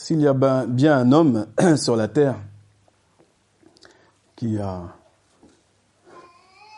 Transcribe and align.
S'il 0.00 0.22
y 0.22 0.26
a 0.26 0.32
ben- 0.32 0.66
bien 0.66 0.96
un 0.96 1.12
homme 1.12 1.46
sur 1.76 1.94
la 1.94 2.08
terre 2.08 2.36
qui 4.34 4.58
a 4.58 4.84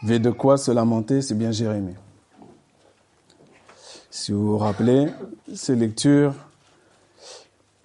avait 0.03 0.19
de 0.19 0.31
quoi 0.31 0.59
se 0.59 0.73
lamenter, 0.73 1.23
c'est 1.23 1.37
bien 1.37 1.53
Jérémie. 1.53 1.95
Si 4.11 4.33
vous 4.33 4.45
vous 4.45 4.58
rappelez, 4.58 5.07
ces 5.55 5.77
lectures, 5.77 6.35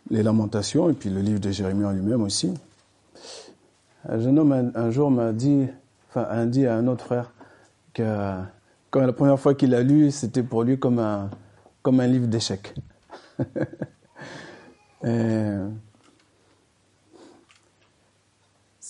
les 0.10 0.24
lamentations, 0.24 0.90
et 0.90 0.94
puis 0.94 1.12
le 1.12 1.22
livre 1.22 1.40
de 1.40 1.52
Jérémie 1.52 1.86
en 1.86 1.92
lui-même 1.92 2.24
aussi. 2.24 2.52
Un 4.10 4.20
jeune 4.20 4.40
homme 4.40 4.72
un, 4.74 4.90
jour 4.90 5.12
m'a 5.12 5.34
dit, 5.34 5.68
enfin, 6.10 6.24
a 6.24 6.48
dit 6.48 6.66
à 6.66 6.76
un 6.76 6.88
autre 6.88 7.06
frère 7.06 7.32
que 7.94 8.34
quand 8.90 9.02
la 9.02 9.14
première 9.14 9.40
fois 9.40 9.54
qu'il 9.54 9.76
a 9.76 9.84
lu, 9.84 10.10
c'était 10.10 10.42
pour 10.42 10.64
lui 10.64 10.80
comme 10.80 10.98
un, 10.98 11.30
comme 11.84 12.00
un 12.00 12.08
livre 12.08 12.26
d'échecs. 12.26 12.74
Et 15.08 15.58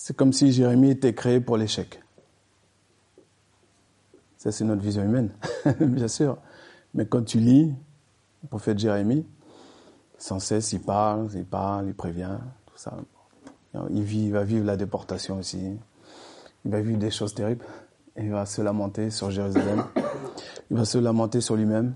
C'est 0.07 0.15
comme 0.15 0.31
si 0.31 0.53
Jérémie 0.53 0.91
était 0.91 1.13
créé 1.13 1.41
pour 1.41 1.57
l'échec. 1.57 2.01
Ça, 4.37 4.53
c'est 4.53 4.63
notre 4.63 4.81
vision 4.81 5.03
humaine, 5.03 5.31
bien 5.81 6.07
sûr. 6.07 6.37
Mais 6.93 7.05
quand 7.05 7.25
tu 7.25 7.39
lis 7.39 7.75
le 8.43 8.47
prophète 8.47 8.79
Jérémie, 8.79 9.25
sans 10.17 10.39
cesse, 10.39 10.71
il 10.71 10.79
parle, 10.79 11.27
il 11.35 11.43
parle, 11.43 11.87
il 11.87 11.93
prévient, 11.93 12.37
tout 12.67 12.77
ça. 12.77 12.95
Il, 13.89 14.03
vit, 14.03 14.27
il 14.27 14.31
va 14.31 14.45
vivre 14.45 14.65
la 14.65 14.77
déportation 14.77 15.39
aussi. 15.39 15.77
Il 16.63 16.71
va 16.71 16.79
vivre 16.79 16.99
des 16.99 17.11
choses 17.11 17.33
terribles. 17.33 17.65
Il 18.15 18.31
va 18.31 18.45
se 18.45 18.61
lamenter 18.61 19.09
sur 19.09 19.29
Jérusalem. 19.29 19.83
Il 20.71 20.77
va 20.77 20.85
se 20.85 20.99
lamenter 20.99 21.41
sur 21.41 21.57
lui-même. 21.57 21.95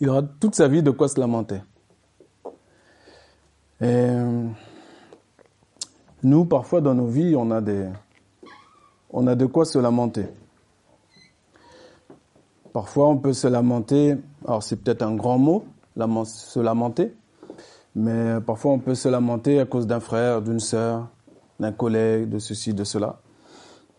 Il 0.00 0.08
aura 0.08 0.22
toute 0.22 0.54
sa 0.54 0.66
vie 0.66 0.82
de 0.82 0.92
quoi 0.92 1.08
se 1.08 1.20
lamenter. 1.20 1.60
Et 3.80 3.86
euh, 3.86 4.46
nous, 6.22 6.44
parfois, 6.44 6.80
dans 6.80 6.94
nos 6.94 7.06
vies, 7.06 7.34
on 7.34 7.50
a 7.50 7.60
des, 7.60 7.88
on 9.10 9.26
a 9.26 9.34
de 9.34 9.46
quoi 9.46 9.64
se 9.64 9.78
lamenter. 9.78 10.26
Parfois, 12.72 13.08
on 13.08 13.16
peut 13.16 13.32
se 13.32 13.48
lamenter. 13.48 14.16
Alors, 14.46 14.62
c'est 14.62 14.76
peut-être 14.76 15.02
un 15.02 15.14
grand 15.14 15.38
mot, 15.38 15.64
se 16.24 16.60
lamenter. 16.60 17.14
Mais 17.94 18.40
parfois, 18.46 18.72
on 18.72 18.78
peut 18.78 18.94
se 18.94 19.08
lamenter 19.08 19.60
à 19.60 19.64
cause 19.64 19.86
d'un 19.86 20.00
frère, 20.00 20.42
d'une 20.42 20.60
sœur, 20.60 21.08
d'un 21.58 21.72
collègue, 21.72 22.28
de 22.28 22.38
ceci, 22.38 22.74
de 22.74 22.84
cela. 22.84 23.18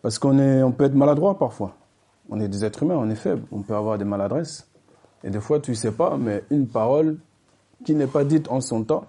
Parce 0.02 0.20
qu'on 0.20 0.38
est, 0.40 0.64
on 0.64 0.72
peut 0.72 0.86
être 0.86 0.96
maladroit 0.96 1.38
parfois. 1.38 1.76
On 2.30 2.40
est 2.40 2.48
des 2.48 2.64
êtres 2.64 2.84
humains, 2.84 2.98
on 2.98 3.10
est 3.10 3.16
faible. 3.16 3.44
On 3.52 3.62
peut 3.62 3.76
avoir 3.76 3.98
des 3.98 4.06
maladresses. 4.06 4.68
Et 5.24 5.30
des 5.30 5.42
fois, 5.42 5.60
tu 5.60 5.76
sais 5.76 5.92
pas, 5.92 6.18
mais 6.18 6.44
une 6.50 6.68
parole 6.68 7.18
qui 7.84 7.94
n'est 7.96 8.08
pas 8.08 8.24
dite 8.24 8.50
en 8.50 8.62
son 8.62 8.84
temps, 8.84 9.06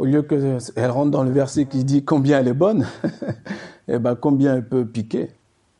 au 0.00 0.06
lieu 0.06 0.22
que 0.22 0.56
elle 0.76 0.90
rentre 0.90 1.10
dans 1.10 1.22
le 1.22 1.30
verset 1.30 1.66
qui 1.66 1.84
dit 1.84 2.02
combien 2.02 2.40
elle 2.40 2.48
est 2.48 2.54
bonne, 2.54 2.86
et 3.88 3.98
ben 3.98 4.16
combien 4.16 4.56
elle 4.56 4.66
peut 4.66 4.86
piquer. 4.86 5.28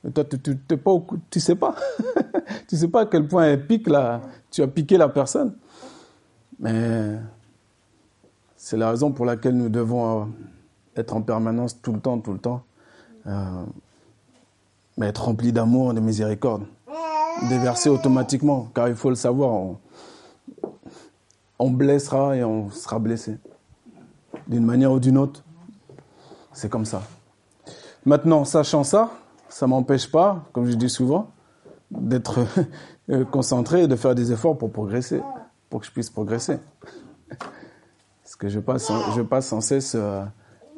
Et 0.06 0.10
toi, 0.10 0.24
tu, 0.24 0.38
tu, 0.38 0.58
t'es 0.58 0.76
pas, 0.76 0.92
tu 1.30 1.40
sais 1.40 1.54
pas, 1.54 1.74
tu 2.68 2.76
sais 2.76 2.88
pas 2.88 3.02
à 3.02 3.06
quel 3.06 3.26
point 3.26 3.44
elle 3.44 3.66
pique 3.66 3.88
là, 3.88 4.20
tu 4.50 4.60
as 4.60 4.66
piqué 4.66 4.98
la 4.98 5.08
personne. 5.08 5.54
Mais 6.58 7.16
c'est 8.56 8.76
la 8.76 8.90
raison 8.90 9.10
pour 9.10 9.24
laquelle 9.24 9.56
nous 9.56 9.70
devons 9.70 10.20
euh, 10.20 10.24
être 10.96 11.16
en 11.16 11.22
permanence 11.22 11.80
tout 11.80 11.94
le 11.94 12.00
temps, 12.00 12.18
tout 12.18 12.34
le 12.34 12.40
temps, 12.40 12.62
euh, 13.26 13.64
mais 14.98 15.06
être 15.06 15.24
remplis 15.24 15.52
d'amour, 15.52 15.94
de 15.94 16.00
miséricorde, 16.00 16.64
déverser 17.48 17.88
automatiquement, 17.88 18.68
car 18.74 18.88
il 18.88 18.96
faut 18.96 19.08
le 19.08 19.16
savoir, 19.16 19.76
on 21.58 21.70
blessera 21.70 22.36
et 22.36 22.44
on 22.44 22.68
sera 22.68 22.98
blessé 22.98 23.38
d'une 24.50 24.66
manière 24.66 24.92
ou 24.92 24.98
d'une 24.98 25.16
autre. 25.16 25.42
C'est 26.52 26.68
comme 26.68 26.84
ça. 26.84 27.02
Maintenant, 28.04 28.44
sachant 28.44 28.82
ça, 28.82 29.10
ça 29.48 29.66
m'empêche 29.66 30.10
pas, 30.10 30.44
comme 30.52 30.66
je 30.66 30.74
dis 30.74 30.90
souvent, 30.90 31.30
d'être 31.90 32.40
euh, 33.10 33.24
concentré 33.24 33.84
et 33.84 33.88
de 33.88 33.96
faire 33.96 34.14
des 34.14 34.32
efforts 34.32 34.58
pour 34.58 34.70
progresser, 34.72 35.22
pour 35.70 35.80
que 35.80 35.86
je 35.86 35.92
puisse 35.92 36.10
progresser. 36.10 36.58
Parce 38.22 38.36
que 38.36 38.48
je 38.48 38.58
passe, 38.58 38.90
je 39.16 39.22
passe 39.22 39.46
sans 39.46 39.60
cesse 39.60 39.94
euh, 39.96 40.24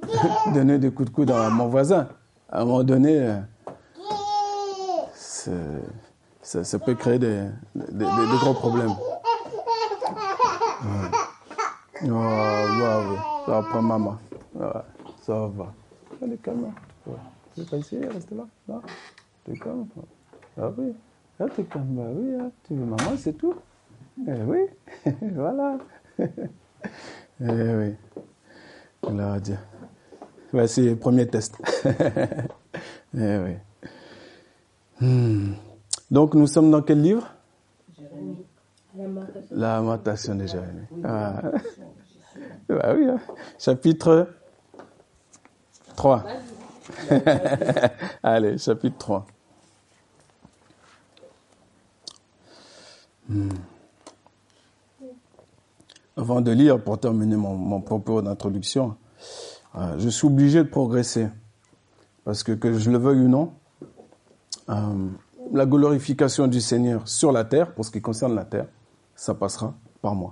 donner 0.54 0.78
des 0.78 0.90
coups 0.90 1.08
de 1.10 1.14
coude 1.14 1.30
à 1.30 1.48
mon 1.48 1.68
voisin. 1.68 2.08
À 2.50 2.60
un 2.60 2.64
moment 2.66 2.84
donné, 2.84 3.18
euh, 5.48 5.80
ça, 6.42 6.78
peut 6.78 6.94
créer 6.94 7.18
des 7.18 7.48
gros 7.74 8.52
problèmes. 8.52 8.92
Oh, 12.04 12.08
waouh, 12.08 13.16
ça 13.46 13.52
va 13.52 13.62
prendre 13.62 13.88
maman. 13.88 14.18
Ça 15.22 15.46
va. 15.54 15.72
Allez, 16.20 16.36
calme. 16.38 16.72
Ouais. 17.06 17.14
Tu 17.54 17.60
veux 17.60 17.66
pas 17.66 17.76
essayer, 17.76 18.06
rester 18.06 18.34
là? 18.34 18.46
Là? 18.66 18.80
T'es 19.44 19.56
calme 19.56 19.86
Ah 20.58 20.70
oui. 20.76 20.92
Ah, 21.38 21.44
t'es 21.54 21.62
calme. 21.64 21.94
Bah 21.94 22.02
oui, 22.12 22.34
hein. 22.40 22.50
tu 22.64 22.74
veux 22.74 22.84
maman, 22.84 23.16
c'est 23.16 23.34
tout. 23.34 23.54
Eh 24.26 24.42
oui, 24.46 24.66
voilà. 25.34 25.78
eh 26.18 26.28
oui. 27.40 27.94
Là, 29.10 29.38
Dieu. 29.38 29.58
Voici 30.52 30.88
le 30.88 30.96
premier 30.96 31.28
test. 31.28 31.56
eh 31.84 33.38
oui. 33.38 33.56
Hmm. 35.00 35.52
Donc, 36.10 36.34
nous 36.34 36.46
sommes 36.46 36.70
dans 36.70 36.82
quel 36.82 37.00
livre? 37.00 37.32
La 37.98 38.08
lamentation 39.50 40.38
Jérémie. 40.46 40.86
Ah. 41.04 41.42
Bah 42.68 42.94
oui, 42.96 43.04
hein. 43.06 43.18
chapitre 43.58 44.28
3. 45.96 46.24
Allez, 48.22 48.56
chapitre 48.56 48.96
3. 48.96 49.26
Hmm. 53.28 53.48
Avant 56.16 56.40
de 56.40 56.52
lire, 56.52 56.82
pour 56.82 56.98
terminer 56.98 57.36
mon, 57.36 57.54
mon 57.54 57.82
propos 57.82 58.22
d'introduction, 58.22 58.96
euh, 59.74 59.98
je 59.98 60.08
suis 60.08 60.26
obligé 60.26 60.58
de 60.60 60.68
progresser. 60.68 61.28
Parce 62.24 62.42
que 62.42 62.52
que 62.52 62.78
je 62.78 62.90
le 62.90 62.98
veuille 62.98 63.20
ou 63.20 63.28
non, 63.28 63.52
euh, 64.68 65.08
la 65.52 65.66
glorification 65.66 66.46
du 66.46 66.60
Seigneur 66.60 67.06
sur 67.08 67.32
la 67.32 67.44
terre, 67.44 67.74
pour 67.74 67.84
ce 67.84 67.90
qui 67.90 68.00
concerne 68.00 68.34
la 68.34 68.44
terre, 68.44 68.66
ça 69.14 69.34
passera 69.34 69.74
par 70.00 70.14
moi. 70.14 70.30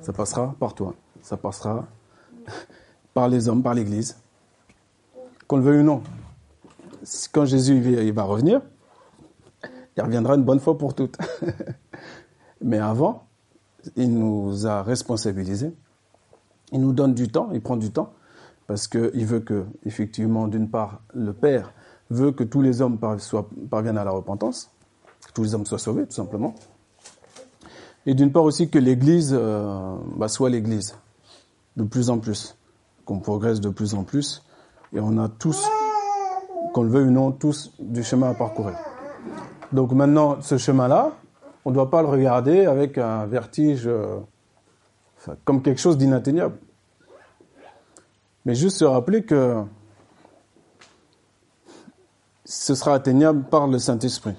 Ça 0.00 0.12
passera 0.12 0.54
par 0.58 0.74
toi. 0.74 0.94
Ça 1.22 1.36
passera 1.36 1.86
par 3.14 3.28
les 3.28 3.48
hommes, 3.48 3.62
par 3.62 3.74
l'Église. 3.74 4.16
Qu'on 5.46 5.56
le 5.56 5.62
veuille 5.62 5.80
ou 5.80 5.84
non. 5.84 6.02
Quand 7.32 7.44
Jésus 7.44 7.76
il 7.76 8.12
va- 8.12 8.22
revenir, 8.24 8.60
il 9.96 10.02
reviendra 10.02 10.34
une 10.34 10.44
bonne 10.44 10.60
fois 10.60 10.76
pour 10.76 10.94
toutes. 10.94 11.16
Mais 12.60 12.78
avant, 12.78 13.26
il 13.96 14.12
nous 14.12 14.66
a 14.66 14.82
responsabilisés. 14.82 15.74
Il 16.72 16.80
nous 16.80 16.92
donne 16.92 17.14
du 17.14 17.28
temps, 17.28 17.50
il 17.52 17.60
prend 17.60 17.76
du 17.76 17.90
temps, 17.90 18.14
parce 18.66 18.88
qu'il 18.88 19.26
veut 19.26 19.40
que, 19.40 19.66
effectivement, 19.84 20.48
d'une 20.48 20.68
part, 20.70 21.02
le 21.12 21.32
Père 21.32 21.72
veut 22.10 22.32
que 22.32 22.42
tous 22.42 22.62
les 22.62 22.80
hommes 22.80 22.98
parviennent 23.70 23.98
à 23.98 24.04
la 24.04 24.10
repentance, 24.10 24.70
que 25.26 25.32
tous 25.32 25.42
les 25.42 25.54
hommes 25.54 25.66
soient 25.66 25.78
sauvés, 25.78 26.06
tout 26.06 26.14
simplement. 26.14 26.54
Et 28.06 28.14
d'une 28.14 28.32
part 28.32 28.44
aussi 28.44 28.68
que 28.68 28.78
l'Église 28.78 29.30
euh, 29.32 29.96
bah, 30.16 30.28
soit 30.28 30.50
l'Église, 30.50 30.96
de 31.76 31.84
plus 31.84 32.10
en 32.10 32.18
plus, 32.18 32.56
qu'on 33.04 33.20
progresse 33.20 33.60
de 33.60 33.70
plus 33.70 33.94
en 33.94 34.04
plus, 34.04 34.42
et 34.92 35.00
on 35.00 35.18
a 35.18 35.28
tous, 35.28 35.66
qu'on 36.72 36.82
le 36.82 36.90
veuille 36.90 37.06
ou 37.06 37.10
non, 37.10 37.32
tous 37.32 37.72
du 37.78 38.02
chemin 38.02 38.30
à 38.30 38.34
parcourir. 38.34 38.76
Donc 39.72 39.92
maintenant, 39.92 40.40
ce 40.40 40.58
chemin-là, 40.58 41.12
on 41.64 41.70
ne 41.70 41.74
doit 41.74 41.90
pas 41.90 42.02
le 42.02 42.08
regarder 42.08 42.66
avec 42.66 42.98
un 42.98 43.26
vertige, 43.26 43.86
euh, 43.86 44.18
comme 45.44 45.62
quelque 45.62 45.80
chose 45.80 45.96
d'inatteignable. 45.96 46.56
Mais 48.44 48.54
juste 48.54 48.76
se 48.76 48.84
rappeler 48.84 49.24
que 49.24 49.62
ce 52.44 52.74
sera 52.74 52.94
atteignable 52.94 53.44
par 53.44 53.66
le 53.66 53.78
Saint-Esprit. 53.78 54.34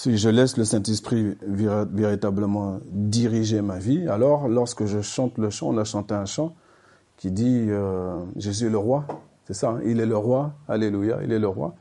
Si 0.00 0.16
je 0.16 0.28
laisse 0.28 0.56
le 0.56 0.64
Saint-Esprit 0.64 1.36
véritablement 1.42 2.78
diriger 2.84 3.62
ma 3.62 3.78
vie, 3.78 4.06
alors 4.06 4.46
lorsque 4.46 4.84
je 4.84 5.00
chante 5.00 5.36
le 5.38 5.50
chant, 5.50 5.70
on 5.70 5.76
a 5.76 5.82
chanté 5.82 6.14
un 6.14 6.24
chant 6.24 6.54
qui 7.16 7.32
dit 7.32 7.66
euh, 7.68 8.16
Jésus 8.36 8.66
est 8.66 8.70
le 8.70 8.78
roi, 8.78 9.06
c'est 9.44 9.54
ça, 9.54 9.70
hein, 9.70 9.80
il 9.84 9.98
est 9.98 10.06
le 10.06 10.16
roi, 10.16 10.52
alléluia, 10.68 11.18
il 11.24 11.32
est 11.32 11.40
le 11.40 11.48
roi. 11.48 11.74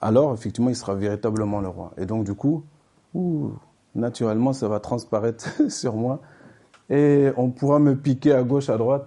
Alors 0.00 0.34
effectivement, 0.34 0.68
il 0.68 0.74
sera 0.74 0.96
véritablement 0.96 1.60
le 1.60 1.68
roi. 1.68 1.92
Et 1.96 2.06
donc 2.06 2.24
du 2.24 2.34
coup, 2.34 2.64
naturellement, 3.94 4.52
ça 4.52 4.66
va 4.66 4.80
transparaître 4.80 5.48
sur 5.70 5.94
moi 5.94 6.20
et 6.90 7.30
on 7.36 7.50
pourra 7.50 7.78
me 7.78 7.94
piquer 7.94 8.32
à 8.32 8.42
gauche, 8.42 8.68
à 8.68 8.76
droite. 8.76 9.06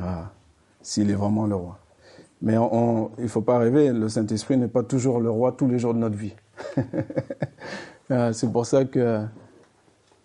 Ah, 0.00 0.32
s'il 0.82 1.12
est 1.12 1.14
vraiment 1.14 1.46
le 1.46 1.54
roi. 1.54 1.78
Mais 2.42 2.58
on- 2.58 3.10
il 3.18 3.24
ne 3.24 3.28
faut 3.28 3.40
pas 3.40 3.58
rêver, 3.58 3.92
le 3.92 4.08
Saint-Esprit 4.08 4.56
n'est 4.58 4.68
pas 4.68 4.82
toujours 4.82 5.20
le 5.20 5.30
roi 5.30 5.52
tous 5.52 5.66
les 5.66 5.78
jours 5.78 5.94
de 5.94 5.98
notre 5.98 6.16
vie. 6.16 6.34
Euh, 8.10 8.32
c'est 8.32 8.52
pour 8.52 8.66
ça 8.66 8.84
que 8.84 9.22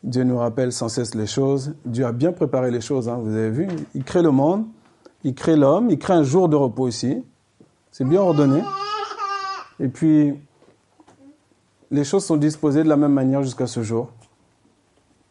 Dieu 0.04 0.24
nous 0.24 0.38
rappelle 0.38 0.72
sans 0.72 0.90
cesse 0.90 1.16
les 1.16 1.28
choses. 1.28 1.74
Dieu 1.86 2.06
a 2.06 2.12
bien 2.12 2.31
préparé 2.31 2.69
les 2.72 2.81
choses, 2.81 3.08
hein, 3.08 3.18
vous 3.22 3.34
avez 3.34 3.50
vu. 3.50 3.68
Il 3.96 4.04
crée 4.04 4.22
le 4.22 4.31
monde, 4.31 4.66
il 5.24 5.34
crée 5.36 5.56
l'homme, 5.56 5.90
il 5.90 5.98
crée 6.00 6.13
un 6.13 6.24
jour 6.24 6.50
de 6.50 6.56
repos 6.56 6.88
ici. 6.88 7.24
C'est 7.92 8.06
bien 8.06 8.22
ordonné. 8.22 8.62
Et 9.80 9.88
puis, 9.88 10.34
les 11.92 12.04
choses 12.04 12.25
sont 12.25 12.38
disposées 12.38 12.84
de 12.84 12.90
la 12.90 12.98
même 12.98 13.14
manière 13.14 13.44
jusqu'à 13.44 13.68
ce 13.68 13.84
jour. 13.84 14.10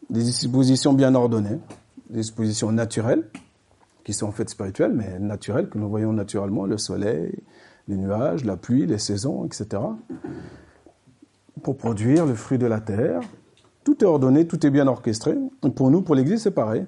Des 0.09 0.21
dispositions 0.23 0.93
bien 0.93 1.15
ordonnées, 1.15 1.59
des 2.09 2.19
dispositions 2.21 2.71
naturelles, 2.71 3.29
qui 4.03 4.13
sont 4.13 4.27
en 4.27 4.31
fait 4.31 4.49
spirituelles, 4.49 4.93
mais 4.93 5.19
naturelles, 5.19 5.69
que 5.69 5.77
nous 5.77 5.89
voyons 5.89 6.13
naturellement, 6.13 6.65
le 6.65 6.77
soleil, 6.77 7.43
les 7.87 7.97
nuages, 7.97 8.45
la 8.45 8.57
pluie, 8.57 8.85
les 8.85 8.97
saisons, 8.97 9.45
etc. 9.45 9.81
Pour 11.63 11.77
produire 11.77 12.25
le 12.25 12.35
fruit 12.35 12.57
de 12.57 12.67
la 12.67 12.79
terre. 12.79 13.21
Tout 13.83 14.03
est 14.03 14.07
ordonné, 14.07 14.47
tout 14.47 14.65
est 14.65 14.69
bien 14.69 14.87
orchestré. 14.87 15.37
Pour 15.75 15.91
nous, 15.91 16.01
pour 16.01 16.15
l'Église, 16.15 16.43
c'est 16.43 16.51
pareil. 16.51 16.85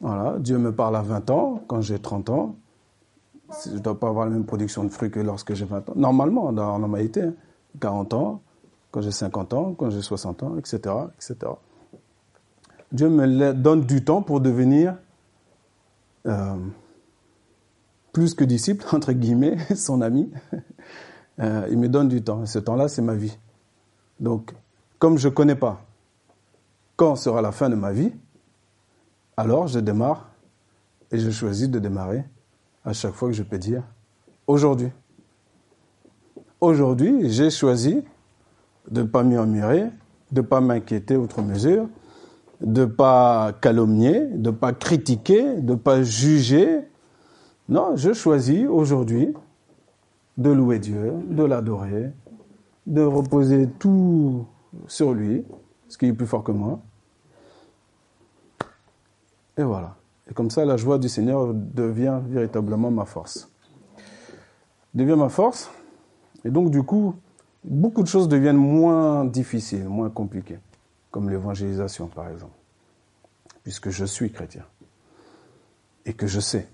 Voilà, 0.00 0.38
Dieu 0.38 0.58
me 0.58 0.72
parle 0.72 0.96
à 0.96 1.02
20 1.02 1.30
ans, 1.30 1.62
quand 1.66 1.80
j'ai 1.80 1.98
30 1.98 2.30
ans. 2.30 2.56
Je 3.64 3.70
ne 3.74 3.78
dois 3.78 3.98
pas 3.98 4.08
avoir 4.08 4.26
la 4.26 4.32
même 4.32 4.44
production 4.44 4.84
de 4.84 4.88
fruits 4.88 5.10
que 5.10 5.20
lorsque 5.20 5.54
j'ai 5.54 5.64
20 5.64 5.90
ans. 5.90 5.92
Normalement, 5.96 6.52
dans 6.52 6.72
la 6.72 6.78
normalité, 6.78 7.22
40 7.80 8.14
ans, 8.14 8.42
quand 8.90 9.00
j'ai 9.00 9.10
50 9.10 9.54
ans, 9.54 9.74
quand 9.74 9.90
j'ai 9.90 10.02
60 10.02 10.42
ans, 10.42 10.56
etc., 10.56 10.94
etc. 11.16 11.52
Dieu 12.92 13.08
me 13.08 13.52
donne 13.52 13.82
du 13.82 14.04
temps 14.04 14.22
pour 14.22 14.40
devenir 14.40 14.96
euh, 16.26 16.56
plus 18.12 18.34
que 18.34 18.44
disciple, 18.44 18.84
entre 18.92 19.12
guillemets, 19.12 19.58
son 19.74 20.00
ami. 20.00 20.30
Euh, 21.40 21.66
il 21.68 21.78
me 21.78 21.88
donne 21.88 22.06
du 22.06 22.22
temps. 22.22 22.46
Ce 22.46 22.60
temps-là, 22.60 22.86
c'est 22.86 23.02
ma 23.02 23.16
vie. 23.16 23.36
Donc, 24.20 24.54
comme 25.00 25.18
je 25.18 25.26
ne 25.26 25.34
connais 25.34 25.56
pas 25.56 25.84
quand 26.94 27.16
sera 27.16 27.42
la 27.42 27.50
fin 27.50 27.68
de 27.68 27.74
ma 27.74 27.92
vie, 27.92 28.12
alors 29.36 29.66
je 29.66 29.80
démarre 29.80 30.30
et 31.10 31.18
je 31.18 31.30
choisis 31.30 31.68
de 31.68 31.78
démarrer 31.78 32.24
à 32.84 32.92
chaque 32.92 33.14
fois 33.14 33.28
que 33.28 33.34
je 33.34 33.42
peux 33.42 33.58
dire 33.58 33.82
aujourd'hui. 34.46 34.90
Aujourd'hui, 36.60 37.30
j'ai 37.30 37.50
choisi 37.50 38.02
de 38.90 39.02
ne 39.02 39.06
pas 39.06 39.22
murmurer, 39.22 39.90
de 40.30 40.40
ne 40.40 40.46
pas 40.46 40.60
m'inquiéter 40.60 41.16
outre 41.16 41.42
mesure, 41.42 41.88
de 42.60 42.84
pas 42.84 43.52
calomnier, 43.60 44.26
de 44.26 44.50
pas 44.50 44.72
critiquer, 44.72 45.60
de 45.60 45.74
pas 45.74 46.02
juger. 46.02 46.80
Non, 47.68 47.96
je 47.96 48.12
choisis 48.12 48.66
aujourd'hui 48.68 49.34
de 50.36 50.50
louer 50.50 50.78
Dieu, 50.78 51.12
de 51.28 51.44
l'adorer, 51.44 52.12
de 52.86 53.02
reposer 53.02 53.68
tout 53.78 54.46
sur 54.86 55.14
lui, 55.14 55.44
ce 55.88 55.96
qui 55.98 56.06
est 56.06 56.12
plus 56.12 56.26
fort 56.26 56.42
que 56.42 56.52
moi. 56.52 56.80
Et 59.56 59.62
voilà. 59.62 59.96
Et 60.28 60.34
comme 60.34 60.50
ça, 60.50 60.64
la 60.64 60.76
joie 60.76 60.98
du 60.98 61.08
Seigneur 61.08 61.52
devient 61.54 62.20
véritablement 62.26 62.90
ma 62.90 63.04
force. 63.04 63.50
Devient 64.94 65.16
ma 65.16 65.28
force. 65.28 65.70
Et 66.44 66.50
donc, 66.50 66.70
du 66.70 66.82
coup, 66.82 67.14
beaucoup 67.62 68.02
de 68.02 68.08
choses 68.08 68.28
deviennent 68.28 68.56
moins 68.56 69.24
difficiles, 69.24 69.88
moins 69.88 70.10
compliquées, 70.10 70.58
comme 71.14 71.30
l'évangélisation 71.30 72.08
par 72.08 72.28
exemple, 72.28 72.58
puisque 73.62 73.90
je 73.90 74.04
suis 74.04 74.32
chrétien 74.32 74.64
et 76.06 76.12
que 76.12 76.26
je 76.26 76.40
sais 76.40 76.66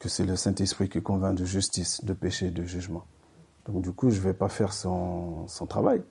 que 0.00 0.08
c'est 0.08 0.24
le 0.24 0.34
Saint-Esprit 0.34 0.88
qui 0.88 1.00
convainc 1.00 1.36
de 1.36 1.44
justice, 1.44 2.04
de 2.04 2.12
péché, 2.12 2.50
de 2.50 2.64
jugement. 2.64 3.04
Donc 3.64 3.82
du 3.82 3.92
coup, 3.92 4.10
je 4.10 4.16
ne 4.16 4.22
vais 4.22 4.32
pas 4.32 4.48
faire 4.48 4.72
son, 4.72 5.46
travail. 5.68 6.02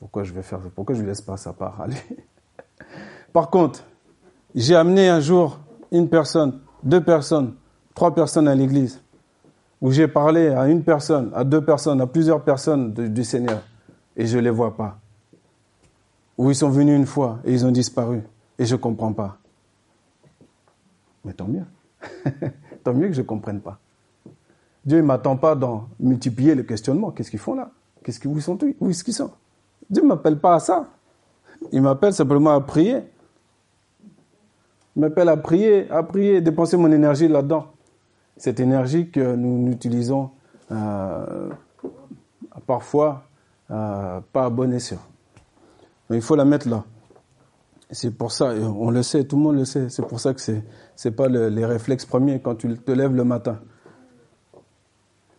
Pourquoi 0.00 0.24
je 0.24 0.32
vais 0.32 0.42
faire 0.42 0.58
Pourquoi 0.74 0.96
je 0.96 1.02
ne 1.02 1.06
laisse 1.06 1.20
pas 1.20 1.36
sa 1.36 1.52
part 1.52 1.80
aller? 1.82 2.02
Par 3.32 3.48
contre, 3.48 3.84
j'ai 4.56 4.74
amené 4.74 5.08
un 5.08 5.20
jour 5.20 5.60
une 5.92 6.08
personne, 6.08 6.62
deux 6.82 7.04
personnes, 7.04 7.54
trois 7.94 8.12
personnes 8.12 8.48
à 8.48 8.56
l'église 8.56 9.00
où 9.80 9.92
j'ai 9.92 10.08
parlé 10.08 10.48
à 10.48 10.66
une 10.66 10.82
personne, 10.82 11.30
à 11.32 11.44
deux 11.44 11.64
personnes, 11.64 12.00
à 12.00 12.08
plusieurs 12.08 12.42
personnes 12.42 12.92
du 12.92 13.22
Seigneur, 13.22 13.62
et 14.16 14.26
je 14.26 14.36
ne 14.36 14.42
les 14.42 14.50
vois 14.50 14.76
pas. 14.76 14.98
Où 16.38 16.50
ils 16.50 16.56
sont 16.56 16.70
venus 16.70 16.96
une 16.96 17.06
fois 17.06 17.40
et 17.44 17.52
ils 17.52 17.66
ont 17.66 17.70
disparu, 17.70 18.22
et 18.58 18.64
je 18.64 18.74
ne 18.74 18.80
comprends 18.80 19.12
pas. 19.12 19.38
Mais 21.24 21.32
tant 21.32 21.46
mieux. 21.46 21.64
tant 22.84 22.94
mieux 22.94 23.08
que 23.08 23.14
je 23.14 23.20
ne 23.20 23.26
comprenne 23.26 23.60
pas. 23.60 23.78
Dieu 24.84 24.98
ne 24.98 25.02
m'attend 25.02 25.36
pas 25.36 25.54
dans 25.54 25.88
multiplier 26.00 26.54
le 26.54 26.64
questionnement. 26.64 27.10
Qu'est-ce 27.10 27.30
qu'ils 27.30 27.38
font 27.38 27.54
là? 27.54 27.70
Qu'est-ce 28.02 28.18
qu'ils, 28.18 28.30
Où 28.30 28.40
sont 28.40 28.58
Où 28.80 28.90
est-ce 28.90 29.04
qu'ils 29.04 29.14
sont? 29.14 29.30
Dieu 29.88 30.02
ne 30.02 30.08
m'appelle 30.08 30.38
pas 30.38 30.56
à 30.56 30.60
ça. 30.60 30.88
Il 31.70 31.82
m'appelle 31.82 32.12
simplement 32.12 32.50
à 32.50 32.60
prier. 32.60 32.98
Il 34.96 35.00
m'appelle 35.00 35.28
à 35.28 35.36
prier, 35.36 35.88
à 35.90 36.02
prier, 36.02 36.40
dépenser 36.40 36.76
mon 36.76 36.90
énergie 36.90 37.28
là-dedans 37.28 37.68
cette 38.36 38.58
énergie 38.60 39.08
que 39.08 39.36
nous 39.36 39.70
utilisons 39.70 40.30
euh, 40.70 41.50
parfois 42.66 43.22
euh, 43.70 44.20
pas 44.32 44.46
à 44.46 44.50
bon 44.50 44.72
escient. 44.72 44.98
Il 46.16 46.22
faut 46.22 46.36
la 46.36 46.44
mettre 46.44 46.68
là. 46.68 46.84
C'est 47.90 48.10
pour 48.10 48.32
ça, 48.32 48.54
on 48.54 48.90
le 48.90 49.02
sait, 49.02 49.24
tout 49.24 49.36
le 49.36 49.42
monde 49.42 49.56
le 49.56 49.66
sait, 49.66 49.90
c'est 49.90 50.06
pour 50.06 50.18
ça 50.18 50.32
que 50.32 50.40
c'est 50.40 50.64
c'est 50.96 51.10
pas 51.10 51.28
les 51.28 51.66
réflexes 51.66 52.06
premiers 52.06 52.40
quand 52.40 52.54
tu 52.54 52.74
te 52.78 52.90
lèves 52.90 53.14
le 53.14 53.24
matin. 53.24 53.60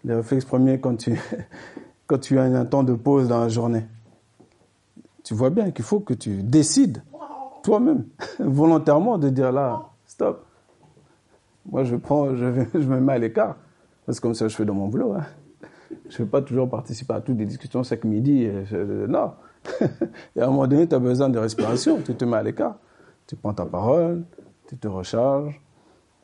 Les 0.03 0.13
réflexes 0.13 0.45
premiers 0.45 0.79
quand 0.79 0.95
tu 0.95 1.19
quand 2.07 2.19
tu 2.19 2.37
as 2.37 2.43
un 2.43 2.65
temps 2.65 2.83
de 2.83 2.93
pause 2.93 3.27
dans 3.27 3.39
la 3.39 3.49
journée. 3.49 3.85
Tu 5.23 5.33
vois 5.33 5.49
bien 5.49 5.71
qu'il 5.71 5.85
faut 5.85 5.99
que 5.99 6.13
tu 6.13 6.43
décides 6.43 7.01
toi-même 7.63 8.05
volontairement 8.39 9.17
de 9.17 9.29
dire 9.29 9.51
là 9.51 9.89
stop. 10.05 10.45
Moi, 11.65 11.85
je 11.85 11.95
prends, 11.95 12.35
je, 12.35 12.45
je 12.73 12.87
me 12.87 12.99
mets 12.99 13.13
à 13.13 13.17
l'écart. 13.17 13.55
Parce 14.05 14.19
que 14.19 14.23
comme 14.23 14.35
ça, 14.35 14.47
je 14.47 14.55
fais 14.55 14.65
dans 14.65 14.73
mon 14.73 14.89
boulot. 14.89 15.13
Hein. 15.13 15.23
Je 16.09 16.21
ne 16.21 16.25
vais 16.25 16.29
pas 16.29 16.41
toujours 16.41 16.69
participer 16.69 17.13
à 17.13 17.21
toutes 17.21 17.37
les 17.37 17.45
discussions 17.45 17.81
chaque 17.83 18.03
midi. 18.03 18.47
non. 19.07 19.31
Et 20.35 20.41
à 20.41 20.45
un 20.45 20.47
moment 20.47 20.67
donné, 20.67 20.87
tu 20.87 20.95
as 20.95 20.99
besoin 20.99 21.29
de 21.29 21.39
respiration. 21.39 22.01
Tu 22.01 22.15
te 22.15 22.25
mets 22.25 22.37
à 22.37 22.43
l'écart. 22.43 22.77
Tu 23.27 23.35
prends 23.35 23.53
ta 23.53 23.65
parole, 23.65 24.23
tu 24.67 24.77
te 24.77 24.87
recharges. 24.87 25.61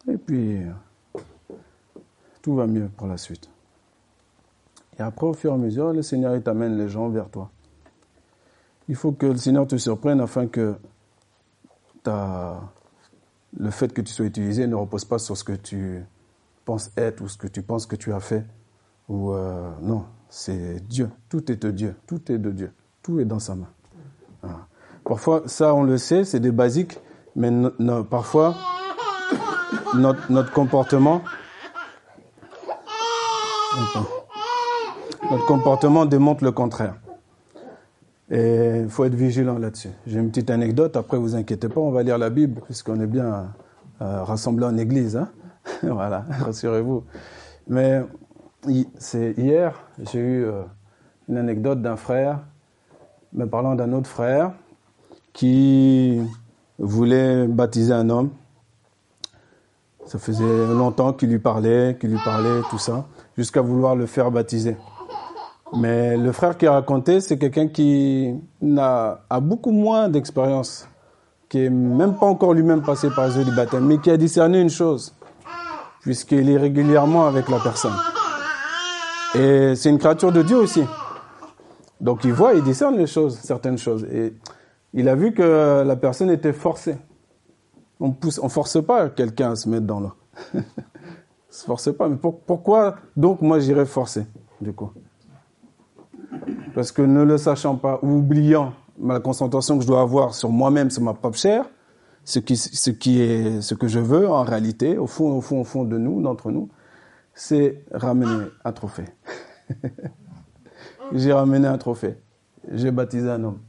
Et 0.07 0.17
puis, 0.17 0.61
tout 2.41 2.55
va 2.55 2.67
mieux 2.67 2.89
pour 2.97 3.07
la 3.07 3.17
suite. 3.17 3.49
Et 4.97 5.01
après, 5.01 5.27
au 5.27 5.33
fur 5.33 5.51
et 5.51 5.53
à 5.53 5.57
mesure, 5.57 5.93
le 5.93 6.01
Seigneur 6.01 6.41
t'amène 6.43 6.77
les 6.77 6.89
gens 6.89 7.09
vers 7.09 7.29
toi. 7.29 7.49
Il 8.89 8.95
faut 8.95 9.11
que 9.11 9.27
le 9.27 9.37
Seigneur 9.37 9.67
te 9.67 9.77
surprenne 9.77 10.19
afin 10.19 10.47
que 10.47 10.75
ta, 12.03 12.59
le 13.57 13.69
fait 13.71 13.93
que 13.93 14.01
tu 14.01 14.11
sois 14.11 14.25
utilisé 14.25 14.67
ne 14.67 14.75
repose 14.75 15.05
pas 15.05 15.19
sur 15.19 15.37
ce 15.37 15.43
que 15.43 15.53
tu 15.53 16.03
penses 16.65 16.91
être 16.97 17.21
ou 17.21 17.27
ce 17.27 17.37
que 17.37 17.47
tu 17.47 17.61
penses 17.61 17.85
que 17.85 17.95
tu 17.95 18.13
as 18.13 18.19
fait. 18.19 18.45
Ou 19.07 19.31
euh, 19.31 19.71
non, 19.81 20.05
c'est 20.27 20.85
Dieu. 20.87 21.09
Tout 21.29 21.51
est 21.51 21.63
de 21.63 21.71
Dieu. 21.71 21.95
Tout 22.07 22.31
est 22.31 22.37
de 22.37 22.51
Dieu. 22.51 22.71
Tout 23.01 23.19
est 23.19 23.25
dans 23.25 23.39
sa 23.39 23.55
main. 23.55 23.67
Parfois, 25.09 25.43
ça, 25.47 25.73
on 25.73 25.83
le 25.83 25.97
sait, 25.97 26.23
c'est 26.23 26.39
des 26.39 26.51
basiques, 26.51 26.99
mais 27.35 27.49
parfois, 28.09 28.55
notre, 29.95 30.53
comportement, 30.53 31.21
notre 35.31 35.45
comportement 35.47 36.05
démontre 36.05 36.43
le 36.43 36.51
contraire. 36.51 36.95
Et 38.29 38.81
il 38.83 38.89
faut 38.89 39.05
être 39.05 39.15
vigilant 39.15 39.57
là-dessus. 39.57 39.89
J'ai 40.05 40.19
une 40.19 40.29
petite 40.29 40.51
anecdote, 40.51 40.95
après 40.95 41.17
vous 41.17 41.35
inquiétez 41.35 41.69
pas, 41.69 41.81
on 41.81 41.89
va 41.89 42.03
lire 42.03 42.19
la 42.19 42.29
Bible, 42.29 42.61
puisqu'on 42.65 42.99
est 42.99 43.07
bien 43.07 43.51
euh, 44.01 44.23
rassemblés 44.23 44.67
en 44.67 44.77
église. 44.77 45.17
Hein 45.17 45.29
voilà, 45.83 46.25
rassurez-vous. 46.29 47.03
Mais 47.67 48.03
c'est 48.99 49.33
hier, 49.37 49.81
j'ai 50.11 50.19
eu 50.19 50.45
euh, 50.45 50.61
une 51.27 51.37
anecdote 51.37 51.81
d'un 51.81 51.95
frère 51.95 52.41
me 53.33 53.45
parlant 53.45 53.75
d'un 53.75 53.93
autre 53.93 54.09
frère 54.09 54.51
qui 55.33 56.19
voulait 56.77 57.47
baptiser 57.47 57.93
un 57.93 58.09
homme. 58.09 58.29
Ça 60.05 60.17
faisait 60.17 60.67
longtemps 60.73 61.13
qu'il 61.13 61.29
lui 61.29 61.39
parlait, 61.39 61.97
qu'il 61.99 62.09
lui 62.09 62.19
parlait, 62.25 62.61
tout 62.69 62.79
ça, 62.79 63.05
jusqu'à 63.37 63.61
vouloir 63.61 63.95
le 63.95 64.05
faire 64.07 64.31
baptiser. 64.31 64.75
Mais 65.75 66.17
le 66.17 66.31
frère 66.31 66.57
qui 66.57 66.65
a 66.65 66.71
raconté, 66.71 67.21
c'est 67.21 67.37
quelqu'un 67.37 67.67
qui 67.67 68.33
a, 68.77 69.39
beaucoup 69.39 69.71
moins 69.71 70.09
d'expérience, 70.09 70.87
qui 71.47 71.65
est 71.65 71.69
même 71.69 72.15
pas 72.15 72.25
encore 72.25 72.53
lui-même 72.53 72.81
passé 72.81 73.09
par 73.15 73.29
eaux 73.37 73.43
du 73.43 73.51
baptême, 73.51 73.85
mais 73.85 73.99
qui 73.99 74.09
a 74.09 74.17
discerné 74.17 74.59
une 74.59 74.71
chose, 74.71 75.13
puisqu'il 76.01 76.49
est 76.49 76.57
régulièrement 76.57 77.27
avec 77.27 77.49
la 77.49 77.59
personne. 77.59 77.93
Et 79.35 79.75
c'est 79.75 79.89
une 79.89 79.99
créature 79.99 80.31
de 80.31 80.41
Dieu 80.41 80.57
aussi. 80.57 80.83
Donc 82.01 82.23
il 82.23 82.33
voit, 82.33 82.53
il 82.53 82.63
discerne 82.63 82.97
les 82.97 83.07
choses, 83.07 83.37
certaines 83.39 83.77
choses. 83.77 84.05
Et 84.05 84.33
il 84.93 85.09
a 85.09 85.15
vu 85.15 85.33
que 85.33 85.83
la 85.85 85.95
personne 85.95 86.29
était 86.29 86.53
forcée. 86.53 86.97
On 87.99 88.11
pousse, 88.11 88.39
on 88.41 88.49
force 88.49 88.81
pas 88.83 89.09
quelqu'un 89.09 89.51
à 89.51 89.55
se 89.55 89.67
mettre 89.67 89.85
dans 89.85 89.99
l'eau. 89.99 90.13
on 90.53 90.61
se 91.49 91.65
force 91.65 91.93
pas. 91.93 92.07
Mais 92.07 92.17
pourquoi 92.17 92.95
donc 93.15 93.41
moi 93.41 93.59
j'irais 93.59 93.85
forcer, 93.85 94.25
du 94.61 94.71
coup? 94.71 94.91
Parce 96.73 96.91
que 96.91 97.01
ne 97.01 97.23
le 97.23 97.37
sachant 97.37 97.75
pas 97.75 97.99
ou 98.01 98.17
oubliant 98.17 98.73
la 99.01 99.19
concentration 99.19 99.77
que 99.77 99.83
je 99.83 99.87
dois 99.87 100.01
avoir 100.01 100.33
sur 100.33 100.49
moi-même, 100.49 100.89
sur 100.89 101.01
ma 101.01 101.13
propre 101.13 101.37
chair, 101.37 101.65
ce 102.23 102.39
qui, 102.39 102.55
ce 102.57 102.91
qui 102.91 103.21
est, 103.21 103.61
ce 103.61 103.73
que 103.73 103.87
je 103.87 103.99
veux 103.99 104.29
en 104.29 104.43
réalité, 104.43 104.97
au 104.97 105.07
fond, 105.07 105.31
au 105.31 105.41
fond, 105.41 105.61
au 105.61 105.63
fond 105.63 105.83
de 105.83 105.97
nous, 105.97 106.21
d'entre 106.21 106.51
nous, 106.51 106.69
c'est 107.33 107.83
ramener 107.91 108.45
un 108.63 108.71
trophée. 108.71 109.05
J'ai 111.13 111.33
ramené 111.33 111.67
un 111.67 111.77
trophée. 111.77 112.17
J'ai 112.71 112.91
baptisé 112.91 113.29
un 113.29 113.43
homme. 113.43 113.59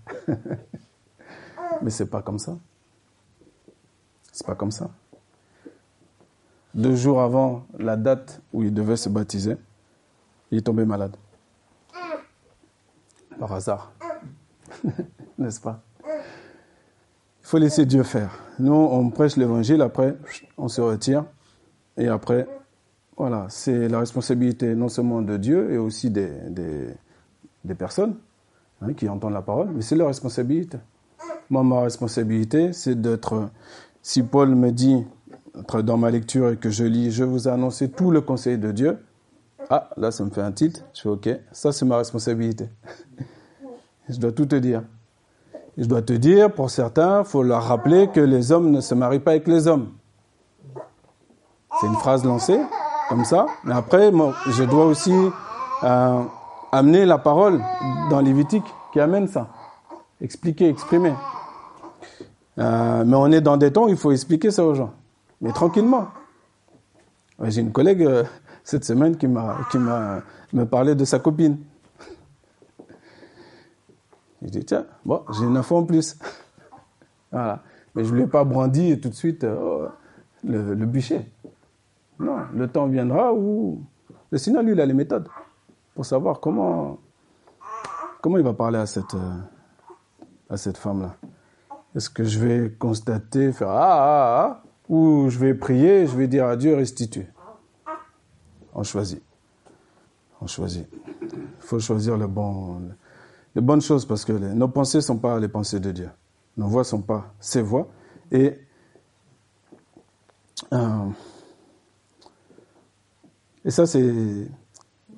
Mais 1.83 1.91
c'est 1.91 2.07
pas 2.07 2.23
comme 2.23 2.39
ça. 2.39 2.59
C'est 4.33 4.47
pas 4.47 4.55
comme 4.55 4.71
ça. 4.71 4.91
Deux 6.75 6.95
jours 6.95 7.21
avant 7.21 7.67
la 7.79 7.97
date 7.97 8.41
où 8.53 8.63
il 8.63 8.73
devait 8.73 8.97
se 8.97 9.09
baptiser, 9.09 9.57
il 10.51 10.59
est 10.59 10.63
tombé 10.63 10.85
malade. 10.85 11.17
Par 13.39 13.53
hasard. 13.53 13.93
N'est-ce 15.39 15.61
pas? 15.61 15.83
Il 16.05 17.47
faut 17.51 17.59
laisser 17.59 17.87
Dieu 17.87 18.03
faire. 18.03 18.39
Nous, 18.59 18.73
on 18.73 19.11
prêche 19.11 19.37
l'évangile, 19.37 19.83
après, 19.83 20.17
on 20.57 20.69
se 20.69 20.81
retire. 20.81 21.25
Et 21.97 22.07
après, 22.09 22.47
voilà, 23.17 23.47
c'est 23.49 23.89
la 23.89 23.99
responsabilité 23.99 24.75
non 24.75 24.89
seulement 24.89 25.23
de 25.23 25.37
Dieu 25.37 25.73
et 25.73 25.79
aussi 25.79 26.11
des, 26.11 26.29
des, 26.51 26.95
personnes 27.75 28.17
hein, 28.83 28.93
qui 28.95 29.09
entendent 29.09 29.33
la 29.33 29.43
parole, 29.43 29.69
mais 29.75 29.83
c'est 29.83 29.97
leur 29.97 30.09
responsabilité. 30.09 30.79
Moi, 31.51 31.63
ma 31.63 31.83
responsabilité, 31.83 32.73
c'est 32.73 33.01
d'être. 33.01 33.51
Si 34.03 34.23
Paul 34.23 34.55
me 34.55 34.71
dit 34.71 35.05
dans 35.83 35.97
ma 35.97 36.11
lecture 36.11 36.51
et 36.51 36.57
que 36.57 36.71
je 36.71 36.85
lis, 36.85 37.11
je 37.11 37.25
vous 37.25 37.49
ai 37.49 37.51
annoncé 37.51 37.91
tout 37.91 38.11
le 38.11 38.21
conseil 38.21 38.59
de 38.59 38.73
Dieu. 38.73 38.99
Ah, 39.69 39.91
là, 39.97 40.11
ça 40.11 40.25
me 40.25 40.31
fait 40.31 40.41
un 40.41 40.53
tilt. 40.53 40.85
Je 40.95 41.03
fais 41.03 41.09
OK. 41.09 41.29
Ça, 41.53 41.73
c'est 41.73 41.85
ma 41.85 41.99
responsabilité. 41.99 42.69
je 44.09 44.19
dois 44.19 44.33
tout 44.33 44.47
te 44.47 44.57
dire. 44.57 44.83
Je 45.77 45.85
dois 45.85 46.03
te 46.03 46.13
dire, 46.13 46.53
pour 46.53 46.71
certains, 46.71 47.21
il 47.21 47.25
faut 47.25 47.43
leur 47.43 47.65
rappeler 47.65 48.09
que 48.09 48.21
les 48.21 48.53
hommes 48.53 48.71
ne 48.71 48.81
se 48.81 48.95
marient 48.95 49.21
pas 49.21 49.33
avec 49.33 49.47
les 49.47 49.67
hommes. 49.67 49.93
C'est 51.81 51.87
une 51.87 51.95
phrase 51.95 52.25
lancée, 52.25 52.61
comme 53.09 53.25
ça. 53.25 53.47
Mais 53.65 53.75
après, 53.75 54.11
je 54.49 54.65
dois 54.65 54.87
aussi 54.87 55.15
euh, 55.85 56.23
amener 56.73 57.05
la 57.05 57.19
parole 57.19 57.61
dans 58.11 58.21
Lévitique 58.21 58.65
qui 58.93 59.01
amène 59.01 59.29
ça. 59.29 59.49
Expliquer, 60.21 60.69
exprimer. 60.69 61.15
Euh, 62.59 63.05
mais 63.05 63.17
on 63.17 63.33
est 63.33 63.41
dans 63.41 63.57
des 63.57 63.73
temps 63.73 63.85
où 63.87 63.89
il 63.89 63.97
faut 63.97 64.13
expliquer 64.13 64.51
ça 64.51 64.65
aux 64.65 64.75
gens. 64.75 64.93
Mais 65.41 65.53
tranquillement. 65.53 66.09
J'ai 67.43 67.63
une 67.63 67.73
collègue 67.73 68.03
euh, 68.03 68.25
cette 68.65 68.85
semaine 68.85 69.17
qui 69.17 69.27
m'a 69.27 69.57
qui 69.71 69.79
m'a 69.79 70.21
me 70.53 70.65
parlé 70.67 70.95
de 70.95 71.05
sa 71.07 71.19
copine. 71.19 71.59
Je 74.43 74.49
dis 74.49 74.65
tiens, 74.65 74.85
bon, 75.05 75.23
j'ai 75.33 75.45
une 75.45 75.57
info 75.57 75.77
en 75.77 75.85
plus. 75.85 76.19
voilà. 77.33 77.63
Mais 77.95 78.05
je 78.05 78.11
ne 78.11 78.17
lui 78.17 78.23
ai 78.25 78.27
pas 78.27 78.45
brandi 78.45 79.01
tout 79.01 79.09
de 79.09 79.15
suite 79.15 79.45
euh, 79.45 79.89
le, 80.45 80.75
le, 80.75 80.87
bûcher. 80.87 81.29
Non, 82.19 82.37
le 82.55 82.69
temps 82.69 82.87
viendra 82.87 83.33
où 83.35 83.83
le 84.31 84.39
Seigneur, 84.39 84.63
lui, 84.63 84.73
il 84.73 84.81
a 84.81 84.87
les 84.87 84.95
méthodes 84.95 85.29
savoir 86.03 86.41
comment 86.41 86.99
comment 88.21 88.39
il 88.39 88.45
va 88.45 88.53
parler 88.53 88.79
à 88.79 88.87
cette 88.87 89.17
à 90.49 90.57
cette 90.57 90.77
femme-là. 90.77 91.17
Est-ce 91.95 92.11
que 92.11 92.25
je 92.25 92.39
vais 92.39 92.71
constater, 92.71 93.53
faire 93.53 93.71
ah, 93.71 93.77
ah, 93.79 94.43
ah, 94.43 94.63
ou 94.89 95.29
je 95.29 95.39
vais 95.39 95.55
prier, 95.55 96.07
je 96.07 96.17
vais 96.17 96.29
dire 96.29 96.47
à 96.47 96.57
Dieu, 96.57 96.75
restitue 96.75 97.27
On 98.75 98.83
choisit. 98.83 99.23
On 100.41 100.47
choisit. 100.47 100.87
Il 101.23 101.39
faut 101.59 101.79
choisir 101.79 102.17
le 102.17 102.27
bon, 102.27 102.81
les 103.55 103.61
bonnes 103.61 103.81
choses 103.81 104.05
parce 104.05 104.25
que 104.25 104.33
nos 104.33 104.69
pensées 104.69 104.99
ne 104.99 105.03
sont 105.03 105.19
pas 105.19 105.39
les 105.39 105.49
pensées 105.49 105.81
de 105.81 105.91
Dieu. 105.93 106.11
Nos 106.57 106.67
voix 106.67 106.83
ne 106.83 106.87
sont 106.87 107.03
pas 107.03 107.33
ses 107.41 107.63
voix. 107.63 107.89
Et 108.31 108.59
euh, 110.73 111.07
et 113.65 113.71
ça, 113.71 113.87
c'est. 113.87 114.47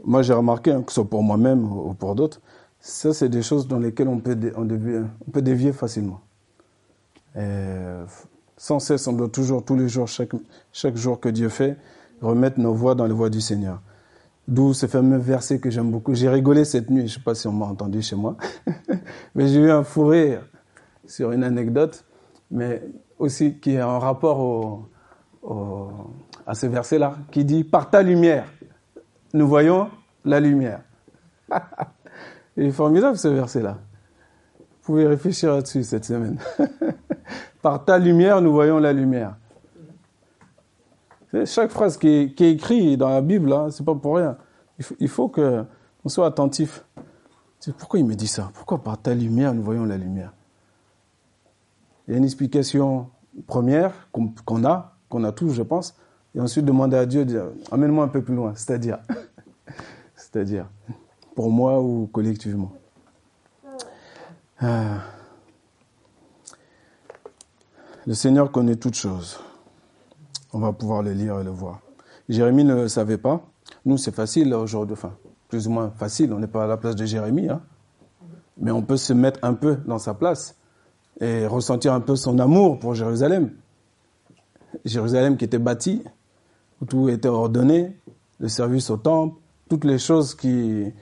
Moi, 0.04 0.22
j'ai 0.22 0.32
remarqué, 0.32 0.72
hein, 0.72 0.82
que 0.82 0.90
ce 0.90 0.96
soit 0.96 1.08
pour 1.08 1.22
moi-même 1.22 1.64
ou 1.64 1.94
pour 1.94 2.14
d'autres, 2.14 2.40
ça, 2.80 3.14
c'est 3.14 3.28
des 3.28 3.42
choses 3.42 3.68
dans 3.68 3.78
lesquelles 3.78 4.08
on 4.08 4.18
peut, 4.18 4.36
on, 4.56 4.68
on 4.68 5.30
peut 5.30 5.42
dévier 5.42 5.72
facilement. 5.72 6.20
Et 7.36 7.40
sans 8.56 8.78
cesse, 8.78 9.06
on 9.06 9.12
doit 9.12 9.28
toujours, 9.28 9.64
tous 9.64 9.76
les 9.76 9.88
jours, 9.88 10.08
chaque, 10.08 10.32
chaque 10.72 10.96
jour 10.96 11.20
que 11.20 11.28
Dieu 11.28 11.48
fait, 11.48 11.76
remettre 12.20 12.60
nos 12.60 12.74
voix 12.74 12.94
dans 12.94 13.06
les 13.06 13.12
voix 13.12 13.30
du 13.30 13.40
Seigneur. 13.40 13.80
D'où 14.48 14.74
ce 14.74 14.86
fameux 14.86 15.18
verset 15.18 15.60
que 15.60 15.70
j'aime 15.70 15.90
beaucoup. 15.90 16.14
J'ai 16.14 16.28
rigolé 16.28 16.64
cette 16.64 16.90
nuit, 16.90 17.00
je 17.00 17.04
ne 17.04 17.18
sais 17.18 17.20
pas 17.20 17.34
si 17.34 17.46
on 17.46 17.52
m'a 17.52 17.66
entendu 17.66 18.02
chez 18.02 18.16
moi, 18.16 18.36
mais 19.34 19.48
j'ai 19.48 19.60
eu 19.60 19.70
un 19.70 19.84
fou 19.84 20.06
rire 20.06 20.46
sur 21.06 21.32
une 21.32 21.44
anecdote, 21.44 22.04
mais 22.50 22.82
aussi 23.18 23.58
qui 23.58 23.72
est 23.74 23.82
en 23.82 23.98
rapport 23.98 24.88
à 26.46 26.54
ce 26.54 26.66
verset-là, 26.66 27.16
qui 27.30 27.44
dit 27.44 27.64
Par 27.64 27.90
ta 27.90 28.02
lumière, 28.02 28.46
nous 29.32 29.48
voyons 29.48 29.90
la 30.24 30.40
lumière. 30.40 30.82
Il 32.56 32.64
est 32.64 32.72
formidable 32.72 33.16
ce 33.16 33.28
verset-là. 33.28 33.78
Vous 34.58 34.86
pouvez 34.86 35.06
réfléchir 35.06 35.52
là-dessus 35.52 35.84
cette 35.84 36.04
semaine. 36.04 36.38
Par 37.62 37.84
ta 37.84 37.98
lumière, 37.98 38.42
nous 38.42 38.52
voyons 38.52 38.78
la 38.78 38.92
lumière. 38.92 39.36
Chaque 41.46 41.70
phrase 41.70 41.96
qui 41.96 42.08
est, 42.08 42.40
écrite 42.40 42.98
dans 42.98 43.08
la 43.08 43.22
Bible, 43.22 43.52
hein, 43.52 43.68
c'est 43.70 43.84
pas 43.84 43.94
pour 43.94 44.16
rien. 44.16 44.36
Il 45.00 45.08
faut, 45.08 45.32
il 45.34 46.10
soit 46.10 46.26
attentif. 46.26 46.84
Pourquoi 47.78 48.00
il 48.00 48.06
me 48.06 48.14
dit 48.14 48.26
ça? 48.26 48.50
Pourquoi 48.54 48.82
par 48.82 49.00
ta 49.00 49.14
lumière, 49.14 49.54
nous 49.54 49.62
voyons 49.62 49.84
la 49.84 49.96
lumière? 49.96 50.34
Il 52.06 52.12
y 52.12 52.14
a 52.14 52.18
une 52.18 52.24
explication 52.24 53.08
première 53.46 54.08
qu'on 54.10 54.64
a, 54.64 54.96
qu'on 55.08 55.24
a 55.24 55.32
tous, 55.32 55.54
je 55.54 55.62
pense, 55.62 55.96
et 56.34 56.40
ensuite 56.40 56.64
demander 56.64 56.96
à 56.96 57.06
Dieu, 57.06 57.24
dire, 57.24 57.46
amène-moi 57.70 58.04
un 58.04 58.08
peu 58.08 58.22
plus 58.22 58.34
loin, 58.34 58.52
c'est-à-dire, 58.54 58.98
c'est-à-dire, 60.16 60.66
pour 61.34 61.50
moi 61.50 61.80
ou 61.80 62.08
collectivement. 62.12 62.72
Ah. 64.60 65.00
Le 68.06 68.14
Seigneur 68.14 68.50
connaît 68.50 68.76
toutes 68.76 68.94
choses. 68.94 69.38
On 70.52 70.58
va 70.58 70.72
pouvoir 70.72 71.02
le 71.02 71.12
lire 71.12 71.40
et 71.40 71.44
le 71.44 71.50
voir. 71.50 71.80
Jérémie 72.28 72.64
ne 72.64 72.74
le 72.74 72.88
savait 72.88 73.18
pas. 73.18 73.42
Nous, 73.84 73.96
c'est 73.96 74.14
facile 74.14 74.52
aujourd'hui, 74.54 74.94
enfin, 74.94 75.14
plus 75.48 75.66
ou 75.66 75.70
moins 75.70 75.90
facile. 75.90 76.32
On 76.32 76.38
n'est 76.38 76.46
pas 76.46 76.64
à 76.64 76.66
la 76.66 76.76
place 76.76 76.96
de 76.96 77.04
Jérémie, 77.04 77.48
hein. 77.48 77.60
mais 78.56 78.70
on 78.70 78.82
peut 78.82 78.96
se 78.96 79.12
mettre 79.12 79.40
un 79.42 79.54
peu 79.54 79.76
dans 79.86 79.98
sa 79.98 80.14
place 80.14 80.56
et 81.20 81.46
ressentir 81.46 81.92
un 81.92 82.00
peu 82.00 82.16
son 82.16 82.38
amour 82.38 82.78
pour 82.78 82.94
Jérusalem. 82.94 83.50
Jérusalem 84.84 85.36
qui 85.36 85.44
était 85.44 85.58
bâtie, 85.58 86.02
tout 86.88 87.08
était 87.08 87.28
ordonné, 87.28 87.96
le 88.38 88.48
service 88.48 88.90
au 88.90 88.96
temple, 88.96 89.38
toutes 89.68 89.84
les 89.84 89.98
choses 89.98 90.34
qui, 90.34 90.92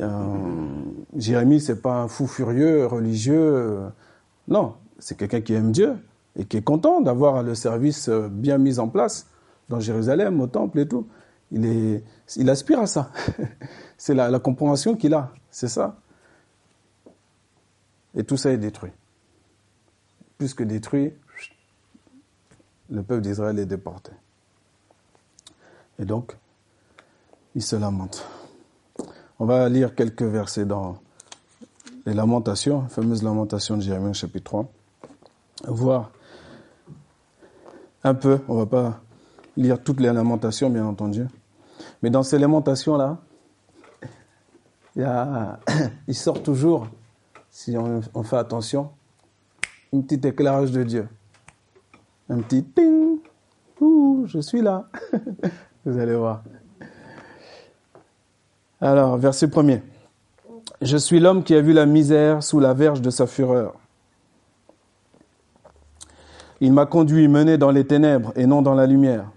euh, 0.00 0.36
Jérémie, 1.16 1.60
c'est 1.60 1.80
pas 1.80 2.02
un 2.02 2.08
fou 2.08 2.26
furieux, 2.26 2.86
religieux. 2.86 3.80
non, 4.48 4.74
c'est 4.98 5.16
quelqu'un 5.16 5.40
qui 5.40 5.54
aime 5.54 5.72
Dieu 5.72 5.96
et 6.36 6.44
qui 6.44 6.56
est 6.56 6.62
content 6.62 7.00
d'avoir 7.00 7.42
le 7.42 7.54
service 7.54 8.08
euh, 8.08 8.28
bien 8.28 8.58
mis 8.58 8.78
en 8.78 8.88
place 8.88 9.26
dans 9.68 9.80
Jérusalem, 9.80 10.40
au 10.40 10.46
temple 10.46 10.80
et 10.80 10.88
tout. 10.88 11.06
Il, 11.50 11.66
est, 11.66 12.02
il 12.36 12.48
aspire 12.48 12.80
à 12.80 12.86
ça. 12.86 13.10
c'est 13.98 14.14
la, 14.14 14.30
la 14.30 14.38
compréhension 14.38 14.96
qu'il 14.96 15.14
a, 15.14 15.32
c'est 15.50 15.68
ça. 15.68 15.96
Et 18.14 18.24
tout 18.24 18.36
ça 18.36 18.50
est 18.50 18.58
détruit. 18.58 18.92
Plus 20.38 20.54
que 20.54 20.64
détruit, 20.64 21.12
le 22.90 23.02
peuple 23.02 23.22
d'Israël 23.22 23.58
est 23.58 23.66
déporté. 23.66 24.12
Et 26.02 26.04
donc, 26.04 26.36
il 27.54 27.62
se 27.62 27.76
lamente. 27.76 28.26
On 29.38 29.46
va 29.46 29.68
lire 29.68 29.94
quelques 29.94 30.24
versets 30.24 30.64
dans 30.64 30.98
les 32.06 32.12
lamentations, 32.12 32.82
la 32.82 32.88
fameuse 32.88 33.22
lamentation 33.22 33.76
de 33.76 33.82
Jérémie 33.82 34.12
chapitre 34.12 34.44
3. 34.44 34.72
Voir 35.68 36.10
un 38.02 38.14
peu, 38.14 38.40
on 38.48 38.56
va 38.56 38.66
pas 38.66 39.00
lire 39.56 39.80
toutes 39.80 40.00
les 40.00 40.12
lamentations 40.12 40.70
bien 40.70 40.84
entendu, 40.84 41.28
mais 42.02 42.10
dans 42.10 42.24
ces 42.24 42.40
lamentations-là, 42.40 43.18
il, 44.96 45.06
il 46.08 46.16
sort 46.16 46.42
toujours, 46.42 46.88
si 47.48 47.76
on, 47.78 48.22
fait 48.24 48.38
attention, 48.38 48.90
un 49.92 50.00
petit 50.00 50.26
éclairage 50.26 50.72
de 50.72 50.82
Dieu. 50.82 51.08
Un 52.28 52.40
petit 52.40 52.62
ping, 52.62 53.18
ouh, 53.80 54.24
je 54.26 54.40
suis 54.40 54.62
là. 54.62 54.88
Vous 55.84 55.98
allez 55.98 56.14
voir. 56.14 56.42
Alors, 58.80 59.16
verset 59.16 59.48
premier. 59.48 59.82
Je 60.80 60.96
suis 60.96 61.18
l'homme 61.18 61.42
qui 61.42 61.54
a 61.54 61.60
vu 61.60 61.72
la 61.72 61.86
misère 61.86 62.42
sous 62.42 62.60
la 62.60 62.72
verge 62.72 63.00
de 63.00 63.10
sa 63.10 63.26
fureur. 63.26 63.74
Il 66.60 66.72
m'a 66.72 66.86
conduit, 66.86 67.26
mené 67.26 67.58
dans 67.58 67.72
les 67.72 67.84
ténèbres 67.84 68.32
et 68.36 68.46
non 68.46 68.62
dans 68.62 68.74
la 68.74 68.86
lumière. 68.86 69.30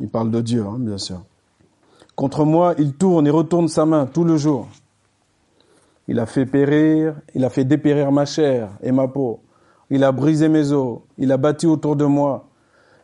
Il 0.00 0.08
parle 0.08 0.30
de 0.30 0.40
Dieu, 0.40 0.64
hein, 0.66 0.76
bien 0.78 0.96
sûr. 0.96 1.20
Contre 2.14 2.46
moi, 2.46 2.74
il 2.78 2.94
tourne 2.94 3.26
et 3.26 3.30
retourne 3.30 3.68
sa 3.68 3.84
main 3.84 4.06
tout 4.06 4.24
le 4.24 4.38
jour. 4.38 4.66
Il 6.08 6.18
a 6.18 6.26
fait 6.26 6.46
périr, 6.46 7.14
il 7.34 7.44
a 7.44 7.50
fait 7.50 7.64
dépérir 7.64 8.10
ma 8.10 8.24
chair 8.24 8.70
et 8.82 8.92
ma 8.92 9.08
peau. 9.08 9.40
Il 9.90 10.04
a 10.04 10.12
brisé 10.12 10.48
mes 10.48 10.72
os, 10.72 11.00
il 11.18 11.30
a 11.32 11.36
bâti 11.36 11.66
autour 11.66 11.96
de 11.96 12.06
moi. 12.06 12.46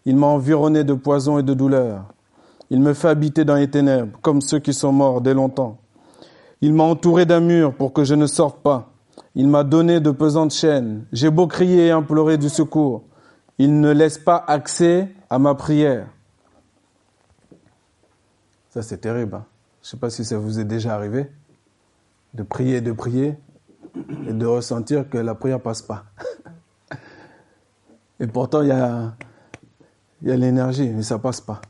Il 0.07 0.17
m'a 0.17 0.27
environné 0.27 0.85
de 0.85 0.95
poison 0.95 1.39
et 1.39 1.43
de 1.43 1.53
douleur. 1.53 2.05
Il 2.70 2.80
me 2.80 2.94
fait 2.94 3.08
habiter 3.08 3.44
dans 3.44 3.54
les 3.54 3.70
ténèbres, 3.70 4.18
comme 4.23 4.40
ceux 4.40 4.58
qui 4.58 4.75
sont 4.75 4.92
morts 4.92 5.20
dès 5.20 5.35
longtemps. 5.35 5.78
Il 6.61 6.73
m'a 6.73 6.85
entouré 6.85 7.26
d'un 7.26 7.40
mur 7.40 7.75
pour 7.75 7.92
que 7.92 8.04
je 8.04 8.14
ne 8.14 8.26
sorte 8.26 8.62
pas. 8.62 8.92
Il 9.35 9.49
m'a 9.49 9.62
donné 9.62 10.00
de 10.00 10.11
pesantes 10.11 10.52
chaînes. 10.52 11.06
J'ai 11.12 11.30
beau 11.30 11.46
crier 11.46 11.87
et 11.87 11.90
implorer 11.90 12.38
du 12.38 12.49
secours. 12.49 13.04
Il 13.58 13.80
ne 13.80 13.92
laisse 13.92 14.18
pas 14.18 14.42
accès 14.46 15.12
à 15.30 15.38
ma 15.38 15.54
prière. 15.54 16.08
Ça, 18.70 18.82
c'est 18.82 18.99
terrible. 18.99 19.35
Hein. 19.35 19.44
Je 19.82 19.88
ne 19.88 19.90
sais 19.92 19.96
pas 19.99 20.11
si 20.11 20.25
ça 20.25 20.38
vous 20.38 20.58
est 20.58 20.64
déjà 20.64 20.94
arrivé 20.94 21.30
de 22.35 22.42
prier, 22.42 22.80
de 22.80 22.92
prier 22.92 23.37
et 24.26 24.32
de 24.32 24.46
ressentir 24.46 25.08
que 25.08 25.18
la 25.18 25.35
prière 25.35 25.61
passe 25.61 25.82
pas. 25.82 26.04
Et 28.20 28.26
pourtant, 28.26 28.62
il 28.62 28.68
y 28.68 28.73
a, 28.73 29.14
y 30.23 30.37
l'énergie, 30.37 30.90
mais 30.90 31.02
ça 31.02 31.18
passe 31.18 31.40
pas. 31.40 31.61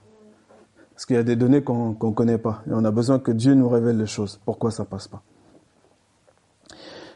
Parce 0.97 1.05
qu'il 1.05 1.17
y 1.17 1.19
a 1.19 1.23
des 1.23 1.37
données 1.37 1.61
qu'on 1.61 1.91
ne 1.91 2.13
connaît 2.15 2.39
pas. 2.39 2.63
Et 2.67 2.71
on 2.73 2.83
a 2.83 2.91
besoin 2.91 3.19
que 3.19 3.31
Dieu 3.31 3.53
nous 3.53 3.69
révèle 3.69 3.99
les 3.99 4.07
choses. 4.07 4.41
Pourquoi 4.47 4.71
ça 4.71 4.87
passe 4.87 5.07
pas? 5.09 5.21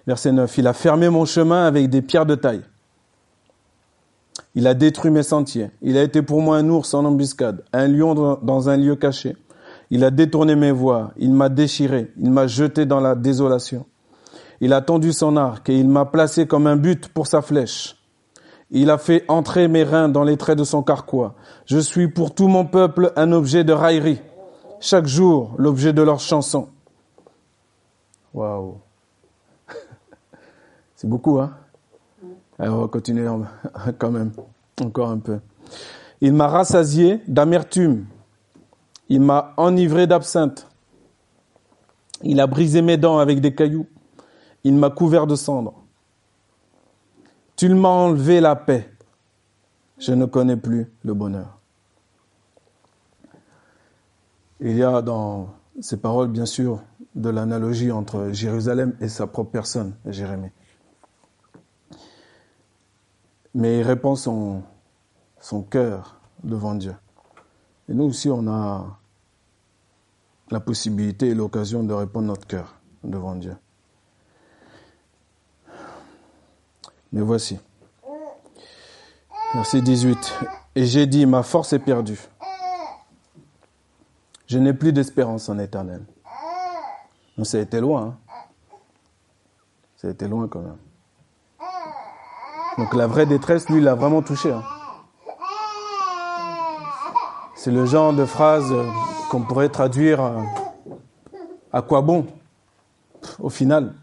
Verset 0.07 0.33
9. 0.33 0.59
Il 0.59 0.67
a 0.67 0.75
fermé 0.75 1.09
mon 1.09 1.25
chemin 1.25 1.65
avec 1.65 1.89
des 1.89 2.03
pierres 2.03 2.27
de 2.27 2.35
taille. 2.35 2.61
Il 4.55 4.67
a 4.67 4.75
détruit 4.75 5.11
mes 5.11 5.23
sentiers. 5.23 5.71
Il 5.81 5.97
a 5.97 6.03
été 6.03 6.21
pour 6.21 6.43
moi 6.43 6.59
un 6.59 6.69
ours 6.69 6.93
en 6.93 7.07
embuscade, 7.07 7.65
un 7.73 7.89
lion 7.89 8.37
dans 8.43 8.69
un 8.69 8.77
lieu 8.77 8.97
caché. 8.97 9.35
Il 9.89 10.05
a 10.05 10.11
détourné 10.11 10.57
mes 10.57 10.73
voies. 10.73 11.13
Il 11.17 11.33
m'a 11.33 11.49
déchiré. 11.49 12.13
Il 12.19 12.31
m'a 12.31 12.47
jeté 12.47 12.85
dans 12.85 13.01
la 13.01 13.15
désolation. 13.15 13.87
Il 14.61 14.75
a 14.75 14.83
tendu 14.83 15.15
son 15.15 15.39
arc 15.39 15.71
et 15.71 15.79
il 15.79 15.89
m'a 15.89 16.05
placé 16.05 16.47
comme 16.47 16.67
un 16.67 16.77
but 16.77 17.09
pour 17.09 17.27
sa 17.27 17.41
flèche. 17.41 17.97
Il 18.71 18.91
a 18.91 18.99
fait 18.99 19.25
entrer 19.29 19.67
mes 19.67 19.83
reins 19.83 20.09
dans 20.09 20.23
les 20.23 20.37
traits 20.37 20.59
de 20.59 20.65
son 20.65 20.83
carquois. 20.83 21.35
Je 21.67 21.79
suis 21.79 22.09
pour 22.09 22.35
tout 22.35 22.49
mon 22.49 22.65
peuple 22.65 23.13
un 23.17 23.33
objet 23.33 23.65
de 23.65 23.73
raillerie. 23.73 24.21
Chaque 24.79 25.07
jour, 25.07 25.53
l'objet 25.59 25.93
de 25.93 26.03
leur 26.03 26.21
chanson. 26.21 26.69
Waouh. 28.33 28.79
C'est 30.95 31.09
beaucoup, 31.09 31.41
hein? 31.41 31.53
Alors, 32.59 32.79
on 32.79 32.81
va 32.83 32.89
continuer 32.89 33.29
quand 33.99 34.11
même, 34.11 34.33
encore 34.81 35.09
un 35.09 35.19
peu. 35.19 35.41
Il 36.21 36.35
m'a 36.35 36.47
rassasié 36.47 37.21
d'amertume. 37.27 38.05
Il 39.09 39.21
m'a 39.21 39.55
enivré 39.57 40.07
d'absinthe. 40.07 40.69
Il 42.23 42.39
a 42.39 42.47
brisé 42.47 42.83
mes 42.83 42.97
dents 42.97 43.19
avec 43.19 43.41
des 43.41 43.55
cailloux. 43.55 43.87
Il 44.63 44.75
m'a 44.75 44.91
couvert 44.91 45.27
de 45.27 45.35
cendres. 45.35 45.80
Tu 47.61 47.69
m'as 47.69 47.91
enlevé 47.91 48.41
la 48.41 48.57
paix. 48.57 48.91
Je 49.99 50.13
ne 50.13 50.25
connais 50.25 50.57
plus 50.57 50.91
le 51.05 51.13
bonheur. 51.13 51.59
Il 54.61 54.75
y 54.79 54.83
a 54.83 55.03
dans 55.03 55.53
ces 55.79 55.99
paroles, 55.99 56.29
bien 56.29 56.47
sûr, 56.47 56.81
de 57.15 57.29
l'analogie 57.29 57.93
entre 57.93 58.31
Jérusalem 58.33 58.97
et 59.03 59.09
sa 59.09 59.27
propre 59.27 59.51
personne, 59.51 59.95
Jérémie. 60.07 60.49
Mais 63.53 63.81
il 63.81 63.83
répand 63.83 64.17
son, 64.17 64.63
son 65.39 65.61
cœur 65.61 66.19
devant 66.43 66.75
Dieu. 66.75 66.95
Et 67.91 67.93
nous 67.93 68.05
aussi, 68.05 68.31
on 68.31 68.49
a 68.49 68.99
la 70.51 70.61
possibilité 70.61 71.29
et 71.29 71.35
l'occasion 71.35 71.83
de 71.85 71.93
répondre 71.93 72.29
notre 72.29 72.47
cœur 72.47 72.81
devant 73.05 73.35
Dieu. 73.35 73.55
Mais 77.13 77.23
voici. 77.23 77.59
Verset 79.55 79.81
18. 79.81 80.39
Et 80.77 80.85
j'ai 80.85 81.07
dit, 81.07 81.27
ma 81.27 81.43
force 81.43 81.73
est 81.73 81.81
perdue. 81.81 82.21
Je 84.47 84.59
n'ai 84.59 84.73
plus 84.73 84.93
d'espérance 84.93 85.49
en 85.49 85.59
éternel. 85.59 86.05
Donc 87.37 87.47
ça 87.47 87.59
a 87.59 87.61
été 87.61 87.81
loin. 87.81 88.03
Hein. 88.03 88.45
Ça 89.97 90.09
a 90.09 90.11
été 90.11 90.29
loin 90.29 90.49
quand 90.49 90.61
même. 90.61 90.79
Donc 92.79 92.95
la 92.95 93.07
vraie 93.07 93.27
détresse, 93.27 93.69
lui, 93.69 93.81
l'a 93.81 93.95
vraiment 93.95 94.23
touché. 94.23 94.53
Hein. 94.53 94.63
C'est 97.55 97.71
le 97.71 97.85
genre 97.85 98.13
de 98.13 98.25
phrase 98.25 98.73
qu'on 99.31 99.43
pourrait 99.43 99.69
traduire 99.69 100.23
euh, 100.23 100.41
à 101.73 101.83
quoi 101.83 102.01
bon? 102.01 102.27
Au 103.39 103.51
final 103.51 103.95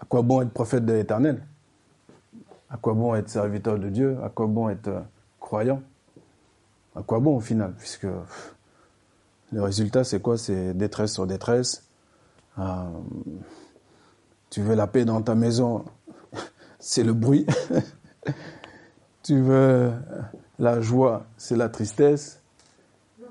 À 0.00 0.04
quoi 0.06 0.22
bon 0.22 0.42
être 0.42 0.52
prophète 0.52 0.84
de 0.84 0.92
l'éternel? 0.92 1.46
À 2.70 2.76
quoi 2.76 2.94
bon 2.94 3.14
être 3.14 3.28
serviteur 3.28 3.78
de 3.78 3.88
Dieu? 3.88 4.18
À 4.22 4.28
quoi 4.28 4.46
bon 4.46 4.68
être 4.68 4.88
euh, 4.88 5.00
croyant? 5.40 5.82
À 6.94 7.02
quoi 7.02 7.18
bon 7.18 7.36
au 7.36 7.40
final? 7.40 7.74
Puisque 7.76 8.06
le 9.52 9.62
résultat, 9.62 10.04
c'est 10.04 10.20
quoi? 10.20 10.38
C'est 10.38 10.74
détresse 10.74 11.12
sur 11.12 11.26
détresse. 11.26 11.84
Euh, 12.58 12.84
tu 14.50 14.62
veux 14.62 14.74
la 14.74 14.86
paix 14.86 15.04
dans 15.04 15.20
ta 15.22 15.34
maison, 15.34 15.84
c'est 16.78 17.02
le 17.02 17.12
bruit. 17.12 17.46
tu 19.22 19.40
veux 19.40 19.92
la 20.58 20.80
joie, 20.80 21.26
c'est 21.36 21.56
la 21.56 21.68
tristesse. 21.68 22.40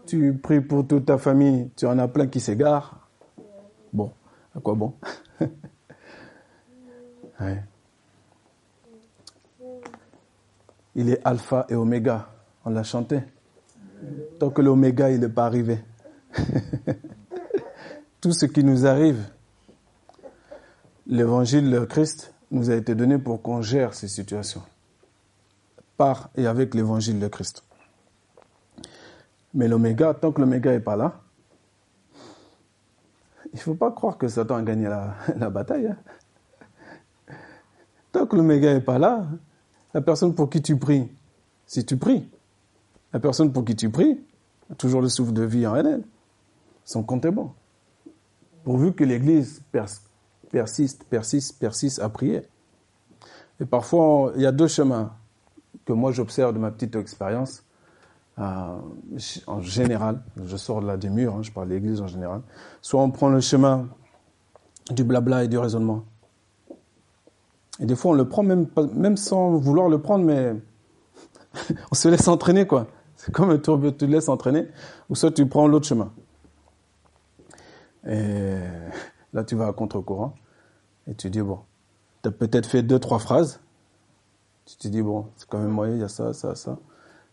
Tu 0.06 0.34
pries 0.34 0.62
pour 0.62 0.88
toute 0.88 1.06
ta 1.06 1.17
famille, 1.17 1.69
tu 1.75 1.86
en 1.86 1.99
as 1.99 2.08
plein 2.08 2.28
qui 2.28 2.39
s'égarent. 2.39 3.08
Bon, 3.93 4.12
à 4.56 4.60
quoi 4.60 4.75
bon? 4.75 4.93
il 10.95 11.10
est 11.10 11.21
alpha 11.25 11.65
et 11.69 11.75
oméga. 11.75 12.30
On 12.65 12.71
l'a 12.71 12.84
chanté. 12.84 13.21
Tant 14.39 14.49
que 14.49 14.62
l'oméga, 14.62 15.10
n'est 15.10 15.30
pas 15.30 15.45
arrivé. 15.45 15.80
Tout 18.21 18.34
ce 18.34 18.45
qui 18.45 18.63
nous 18.63 18.86
arrive, 18.86 19.23
l'évangile 21.08 21.69
de 21.71 21.80
Christ 21.86 22.34
nous 22.52 22.69
a 22.69 22.75
été 22.75 22.95
donné 22.95 23.17
pour 23.17 23.41
qu'on 23.41 23.62
gère 23.62 23.93
ces 23.93 24.08
situations. 24.08 24.63
Par 25.97 26.30
et 26.36 26.47
avec 26.47 26.73
l'évangile 26.73 27.19
de 27.19 27.28
Christ. 27.28 27.63
Mais 29.54 29.67
l'oméga, 29.67 30.13
tant 30.13 30.32
que 30.32 30.41
l'oméga 30.41 30.71
n'est 30.71 30.80
pas 30.80 30.95
là, 30.95 31.21
il 33.52 33.56
ne 33.56 33.60
faut 33.60 33.75
pas 33.75 33.91
croire 33.91 34.17
que 34.17 34.28
Satan 34.28 34.56
a 34.56 34.62
gagné 34.62 34.88
la, 34.88 35.49
bataille. 35.49 35.88
Hein. 35.88 35.97
Tant 38.12 38.28
que 38.28 38.36
l'oméga 38.36 38.73
n'est 38.73 38.82
pas 38.82 38.99
là, 38.99 39.25
la 39.93 40.02
personne 40.02 40.36
pour 40.36 40.49
qui 40.49 40.62
tu 40.62 40.78
pries, 40.78 41.10
si 41.65 41.86
tu 41.86 41.97
pries, 41.97 42.30
la 43.13 43.19
personne 43.19 43.52
pour 43.52 43.65
qui 43.65 43.75
tu 43.75 43.89
pries 43.89 44.19
a 44.71 44.75
toujours 44.75 45.02
le 45.02 45.10
souffle 45.10 45.34
de 45.34 45.43
vie 45.43 45.65
en 45.65 45.75
elle. 45.75 46.04
Son 46.86 47.04
compte 47.04 47.25
est 47.25 47.32
bon. 47.32 47.52
Pourvu 48.63 48.93
que 48.93 49.04
l'Église 49.04 49.62
persiste, 50.52 51.04
persiste, 51.06 51.60
persiste 51.60 51.99
à 51.99 52.10
prier. 52.10 52.41
Et 53.60 53.65
parfois, 53.65 54.32
il 54.36 54.41
y 54.41 54.45
a 54.45 54.52
deux 54.52 54.67
chemins 54.67 55.13
que 55.86 55.93
moi 55.93 56.12
j'observe 56.12 56.54
de 56.54 56.60
ma 56.60 56.71
petite 56.71 56.95
expérience. 56.95 57.63
Euh, 58.38 58.78
en 59.47 59.62
général, 59.62 60.21
je 60.41 60.56
sors 60.56 60.82
de 60.82 60.88
là 60.88 60.97
du 60.97 61.10
mur, 61.10 61.36
hein, 61.36 61.41
je 61.41 61.52
parle 61.52 61.67
de 61.67 61.73
l'Église 61.73 62.02
en 62.02 62.08
général. 62.08 62.41
Soit 62.82 63.02
on 63.02 63.12
prend 63.12 63.30
le 63.30 63.41
chemin 63.41 63.89
du 64.91 65.04
blabla 65.04 65.43
et 65.43 65.47
du 65.47 65.58
raisonnement. 65.58 66.06
Et 67.79 67.85
des 67.85 67.95
fois, 67.95 68.11
on 68.11 68.13
le 68.13 68.27
prend 68.27 68.43
même, 68.43 68.67
même 68.93 69.17
sans 69.17 69.57
vouloir 69.57 69.89
le 69.89 70.01
prendre, 70.01 70.25
mais 70.25 70.53
on 71.91 71.95
se 71.95 72.07
laisse 72.09 72.27
entraîner, 72.27 72.67
quoi. 72.67 72.87
C'est 73.15 73.33
comme 73.33 73.49
un 73.49 73.57
tourbillon, 73.57 73.91
tu 73.91 73.97
te 73.97 74.05
laisses 74.05 74.29
entraîner, 74.29 74.67
ou 75.09 75.15
soit 75.15 75.31
tu 75.31 75.45
prends 75.47 75.67
l'autre 75.67 75.87
chemin. 75.87 76.11
Et 78.07 78.55
là, 79.33 79.43
tu 79.43 79.55
vas 79.55 79.67
à 79.67 79.73
contre-courant, 79.73 80.35
et 81.07 81.15
tu 81.15 81.29
dis, 81.29 81.41
bon, 81.41 81.59
tu 82.23 82.29
as 82.29 82.31
peut-être 82.31 82.65
fait 82.65 82.81
deux, 82.81 82.99
trois 82.99 83.19
phrases, 83.19 83.59
tu 84.65 84.77
te 84.77 84.87
dis, 84.87 85.01
bon, 85.01 85.27
c'est 85.35 85.47
quand 85.49 85.59
même 85.59 85.71
moyen, 85.71 85.95
il 85.95 85.99
y 85.99 86.03
a 86.03 86.07
ça, 86.07 86.33
ça, 86.33 86.55
ça, 86.55 86.77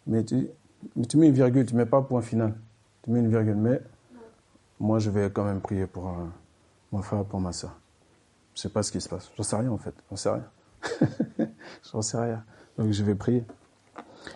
mais 0.06 0.24
tu, 0.24 0.48
mais 0.96 1.06
tu 1.06 1.16
mets 1.18 1.28
une 1.28 1.34
virgule, 1.34 1.66
tu 1.66 1.74
mets 1.74 1.86
pas 1.86 2.02
point 2.02 2.22
final, 2.22 2.54
tu 3.02 3.10
mets 3.10 3.20
une 3.20 3.28
virgule, 3.28 3.56
mais 3.56 3.80
moi, 4.80 4.98
je 4.98 5.10
vais 5.10 5.30
quand 5.30 5.44
même 5.44 5.60
prier 5.60 5.86
pour 5.86 6.10
mon 6.92 7.02
frère, 7.02 7.24
pour 7.24 7.40
ma 7.40 7.52
soeur. 7.52 7.78
Je 8.56 8.62
sais 8.62 8.68
pas 8.70 8.82
ce 8.82 8.90
qui 8.90 9.00
se 9.00 9.08
passe. 9.08 9.30
J'en 9.36 9.42
sais 9.42 9.56
rien 9.56 9.70
en 9.70 9.76
fait. 9.76 9.94
J'en 10.10 10.16
sais 10.16 10.30
rien. 10.30 10.44
J'en 11.92 12.02
sais 12.02 12.18
rien. 12.18 12.42
Donc 12.78 12.90
je 12.90 13.04
vais 13.04 13.14
prier. 13.14 13.44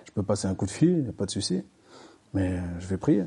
Je 0.04 0.12
peux 0.12 0.22
passer 0.22 0.46
un 0.46 0.54
coup 0.54 0.66
de 0.66 0.70
fil, 0.70 0.90
il 0.90 1.02
n'y 1.04 1.08
a 1.08 1.12
pas 1.12 1.24
de 1.24 1.30
souci. 1.30 1.64
Mais 2.34 2.60
je 2.78 2.86
vais 2.86 2.98
prier. 2.98 3.24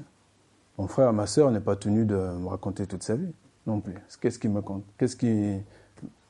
Mon 0.78 0.88
frère, 0.88 1.12
ma 1.12 1.26
sœur 1.26 1.52
n'est 1.52 1.60
pas 1.60 1.76
tenu 1.76 2.06
de 2.06 2.16
me 2.16 2.48
raconter 2.48 2.86
toute 2.86 3.04
sa 3.04 3.16
vie 3.16 3.34
non 3.66 3.82
plus. 3.82 3.96
Qu'est-ce 4.22 4.38
qui 4.38 4.48
me 4.48 4.62
compte? 4.62 4.84
Qu'est-ce 4.98 5.16
qui, 5.16 5.60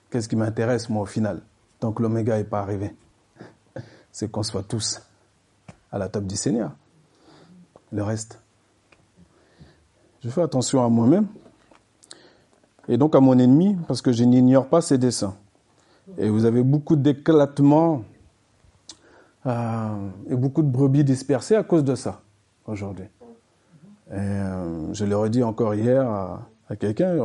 qu'est-ce 0.10 0.30
qui 0.30 0.36
m'intéresse 0.36 0.90
moi 0.90 1.04
au 1.04 1.06
final? 1.06 1.42
Tant 1.80 1.92
que 1.92 2.02
l'oméga 2.02 2.38
n'est 2.38 2.44
pas 2.44 2.60
arrivé, 2.60 2.96
c'est 4.12 4.32
qu'on 4.32 4.44
soit 4.44 4.64
tous 4.64 5.02
à 5.92 5.98
la 5.98 6.08
table 6.08 6.28
du 6.28 6.38
Seigneur. 6.38 6.72
Le 7.92 8.04
reste, 8.04 8.42
je 10.24 10.30
fais 10.30 10.42
attention 10.42 10.84
à 10.84 10.90
moi-même 10.90 11.28
Et 12.88 12.98
donc 12.98 13.16
à 13.16 13.20
mon 13.20 13.38
ennemi, 13.38 13.78
parce 13.88 14.02
que 14.02 14.12
je 14.12 14.24
n'ignore 14.24 14.68
pas 14.68 14.82
ses 14.82 14.98
desseins. 14.98 15.36
Et 16.18 16.30
vous 16.30 16.46
avez 16.46 16.64
beaucoup 16.64 16.96
d'éclatements 16.96 18.04
euh, 19.46 20.10
et 20.30 20.36
beaucoup 20.36 20.62
de 20.62 20.68
brebis 20.68 21.04
dispersées 21.04 21.56
à 21.56 21.64
cause 21.64 21.84
de 21.84 21.96
ça, 21.96 22.22
aujourd'hui. 22.66 23.06
Et 24.12 24.16
euh, 24.16 24.94
je 24.94 25.06
l'ai 25.06 25.16
redit 25.16 25.44
encore 25.44 25.76
hier 25.76 26.08
à, 26.10 26.76
quelqu'un, 26.78 27.16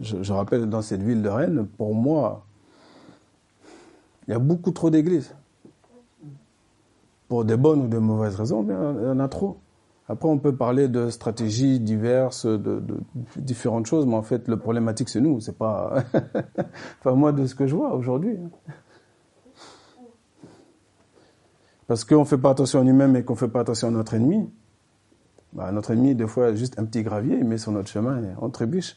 je, 0.00 0.22
je, 0.22 0.32
rappelle 0.32 0.68
dans 0.68 0.82
cette 0.82 1.02
ville 1.02 1.22
de 1.22 1.28
Rennes, 1.28 1.66
pour 1.76 1.94
moi, 1.94 2.44
il 4.26 4.32
y 4.32 4.34
a 4.34 4.38
beaucoup 4.38 4.70
trop 4.70 4.90
d'églises. 4.90 5.34
Pour 7.28 7.44
des 7.44 7.56
bonnes 7.56 7.82
ou 7.82 7.88
de 7.88 7.98
mauvaises 7.98 8.36
raisons, 8.36 8.64
il 8.68 8.72
y 8.72 9.10
en 9.10 9.20
a 9.20 9.28
trop. 9.28 9.58
Après, 10.06 10.28
on 10.28 10.38
peut 10.38 10.54
parler 10.54 10.88
de 10.88 11.08
stratégies 11.08 11.80
diverses, 11.80 12.44
de, 12.44 12.82
différentes 13.36 13.86
choses, 13.86 14.04
mais 14.04 14.16
en 14.16 14.22
fait, 14.22 14.48
le 14.48 14.58
problématique, 14.58 15.08
c'est 15.08 15.20
nous. 15.20 15.40
C'est 15.40 15.56
pas, 15.56 16.04
enfin, 17.00 17.14
moi, 17.14 17.32
de 17.32 17.46
ce 17.46 17.54
que 17.54 17.66
je 17.66 17.74
vois 17.74 17.94
aujourd'hui. 17.94 18.36
Parce 21.86 22.04
qu'on 22.04 22.20
ne 22.20 22.24
fait 22.24 22.38
pas 22.38 22.50
attention 22.50 22.80
à 22.80 22.84
nous-mêmes 22.84 23.16
et 23.16 23.24
qu'on 23.24 23.32
ne 23.32 23.38
fait 23.38 23.48
pas 23.48 23.60
attention 23.60 23.88
à 23.88 23.90
notre 23.90 24.12
ennemi. 24.12 24.50
Bah, 25.54 25.72
notre 25.72 25.92
ennemi, 25.92 26.14
des 26.14 26.26
fois, 26.26 26.54
juste 26.54 26.78
un 26.78 26.84
petit 26.84 27.02
gravier, 27.02 27.38
il 27.38 27.44
met 27.44 27.58
sur 27.58 27.72
notre 27.72 27.88
chemin 27.88 28.20
on 28.42 28.50
trébuche. 28.50 28.96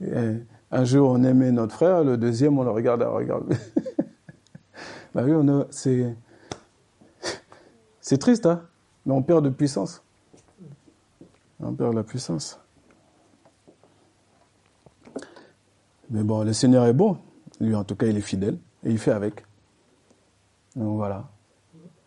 un 0.70 0.84
jour, 0.84 1.10
on 1.10 1.22
aimait 1.24 1.52
notre 1.52 1.74
frère, 1.74 2.04
le 2.04 2.16
deuxième, 2.16 2.58
on 2.58 2.62
le 2.62 2.70
regarde, 2.70 3.02
regarde. 3.02 3.52
bah 5.14 5.22
oui, 5.24 5.32
on 5.32 5.66
c'est, 5.70 6.16
c'est 8.00 8.18
triste, 8.18 8.46
hein 8.46 8.62
mais 9.06 9.12
on 9.12 9.22
perd 9.22 9.44
de 9.44 9.50
puissance. 9.50 10.02
On 11.60 11.74
perd 11.74 11.94
la 11.94 12.02
puissance. 12.02 12.58
Mais 16.10 16.22
bon, 16.22 16.44
le 16.44 16.52
Seigneur 16.52 16.86
est 16.86 16.92
bon. 16.92 17.18
Lui, 17.60 17.74
en 17.74 17.84
tout 17.84 17.96
cas, 17.96 18.06
il 18.06 18.16
est 18.16 18.22
fidèle. 18.22 18.58
Et 18.84 18.90
il 18.90 18.98
fait 18.98 19.12
avec. 19.12 19.44
Donc 20.76 20.96
voilà. 20.96 21.28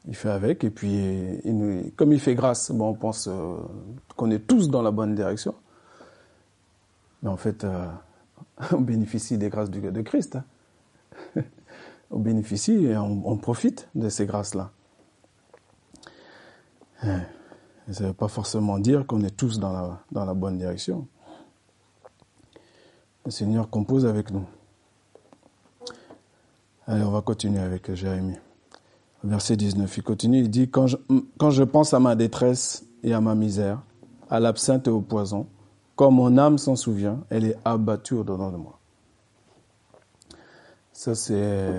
Il 0.07 0.15
fait 0.15 0.29
avec. 0.29 0.63
Et 0.63 0.69
puis, 0.69 1.41
comme 1.95 2.13
il 2.13 2.19
fait 2.19 2.35
grâce, 2.35 2.71
bon, 2.71 2.89
on 2.89 2.93
pense 2.93 3.27
euh, 3.27 3.57
qu'on 4.15 4.31
est 4.31 4.45
tous 4.45 4.69
dans 4.69 4.81
la 4.81 4.91
bonne 4.91 5.15
direction. 5.15 5.55
Mais 7.23 7.29
en 7.29 7.37
fait, 7.37 7.63
euh, 7.63 7.87
on 8.71 8.81
bénéficie 8.81 9.37
des 9.37 9.49
grâces 9.49 9.71
de, 9.71 10.01
Christ. 10.01 10.37
Hein. 11.35 11.41
on 12.11 12.19
bénéficie 12.19 12.85
et 12.85 12.97
on 12.97 13.37
profite 13.37 13.89
de 13.95 14.09
ces 14.09 14.25
grâces-là. 14.25 14.71
Ça 17.01 18.03
ne 18.03 18.07
veut 18.07 18.13
pas 18.13 18.27
forcément 18.27 18.79
dire 18.79 19.05
qu'on 19.05 19.23
est 19.23 19.35
tous 19.35 19.59
dans 19.59 19.71
la, 19.71 20.03
dans 20.11 20.25
la 20.25 20.33
bonne 20.33 20.57
direction. 20.57 21.07
Le 23.25 23.31
Seigneur 23.31 23.69
compose 23.69 24.05
avec 24.05 24.31
nous. 24.31 24.45
Allez, 26.85 27.03
on 27.03 27.11
va 27.11 27.21
continuer 27.21 27.59
avec 27.59 27.93
Jérémie. 27.93 28.37
Verset 29.23 29.57
19, 29.57 29.97
il 29.97 30.03
continue, 30.03 30.39
il 30.39 30.49
dit, 30.49 30.69
quand 30.69 30.87
je, 30.87 30.97
quand 31.37 31.49
je 31.49 31.63
pense 31.63 31.93
à 31.93 31.99
ma 31.99 32.15
détresse 32.15 32.85
et 33.03 33.13
à 33.13 33.19
ma 33.19 33.35
misère, 33.35 33.81
à 34.29 34.39
l'absinthe 34.39 34.87
et 34.87 34.91
au 34.91 35.01
poison, 35.01 35.47
comme 35.95 36.15
mon 36.15 36.37
âme 36.37 36.57
s'en 36.57 36.75
souvient, 36.75 37.23
elle 37.29 37.45
est 37.45 37.57
abattue 37.65 38.13
au-dedans 38.13 38.51
de 38.51 38.57
moi. 38.57 38.79
Ça, 40.93 41.15
c'est, 41.15 41.73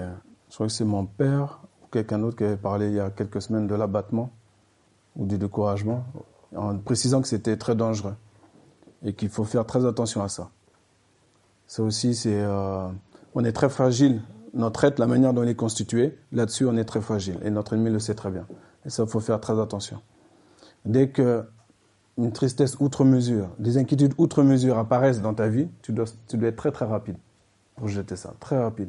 je 0.51 0.55
crois 0.55 0.67
que 0.67 0.73
c'est 0.73 0.85
mon 0.85 1.07
père 1.07 1.61
ou 1.83 1.87
quelqu'un 1.87 2.19
d'autre 2.19 2.37
qui 2.37 2.45
avait 2.45 2.57
parlé 2.57 2.89
il 2.89 2.95
y 2.95 3.01
a 3.01 3.11
quelques 3.11 3.41
semaines 3.41 3.67
de 3.67 3.75
l'abattement 3.75 4.31
ou 5.19 5.27
du 5.27 5.37
découragement, 5.37 6.05
en 6.57 6.79
précisant 6.79 7.21
que 7.21 7.29
c'était 7.29 7.57
très 7.57 7.75
dangereux 7.75 8.15
et 9.05 9.13
qu'il 9.13 9.29
faut 9.29 9.45
faire 9.45 9.67
très 9.67 9.85
attention 9.85 10.23
à 10.23 10.29
ça. 10.29 10.51
Ça 11.67 11.83
aussi, 11.83 12.15
c'est, 12.15 12.41
euh, 12.41 12.89
on 13.35 13.45
est 13.45 13.53
très 13.53 13.69
fragile. 13.69 14.23
Notre 14.55 14.85
être, 14.85 14.99
la 14.99 15.07
manière 15.07 15.35
dont 15.35 15.43
il 15.43 15.51
est 15.51 15.55
constitué, 15.55 16.19
là-dessus, 16.33 16.65
on 16.65 16.77
est 16.77 16.85
très 16.85 17.01
fragile 17.01 17.39
et 17.45 17.51
notre 17.51 17.75
ennemi 17.75 17.91
le 17.91 17.99
sait 17.99 18.15
très 18.15 18.31
bien. 18.31 18.47
Et 18.87 18.91
ça, 18.91 19.03
il 19.03 19.09
faut 19.09 19.21
faire 19.21 19.41
très 19.41 19.61
attention. 19.61 20.01
Dès 20.85 21.11
que 21.11 21.45
une 22.17 22.33
tristesse 22.33 22.77
outre 22.81 23.05
mesure, 23.05 23.49
des 23.59 23.79
inquiétudes 23.79 24.15
outre 24.19 24.43
mesure 24.43 24.79
apparaissent 24.79 25.23
dans 25.23 25.35
ta 25.35 25.49
vie, 25.49 25.69
tu 25.83 25.93
dois, 25.93 26.07
tu 26.27 26.37
dois 26.37 26.49
être 26.49 26.57
très 26.57 26.73
très 26.73 26.87
rapide 26.87 27.17
pour 27.77 27.87
jeter 27.87 28.17
ça, 28.17 28.35
très 28.41 28.61
rapide. 28.61 28.89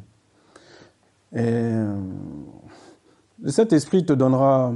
Et 1.32 1.38
euh, 1.38 1.96
le 3.40 3.50
Saint-Esprit 3.50 4.04
te 4.04 4.12
donnera 4.12 4.72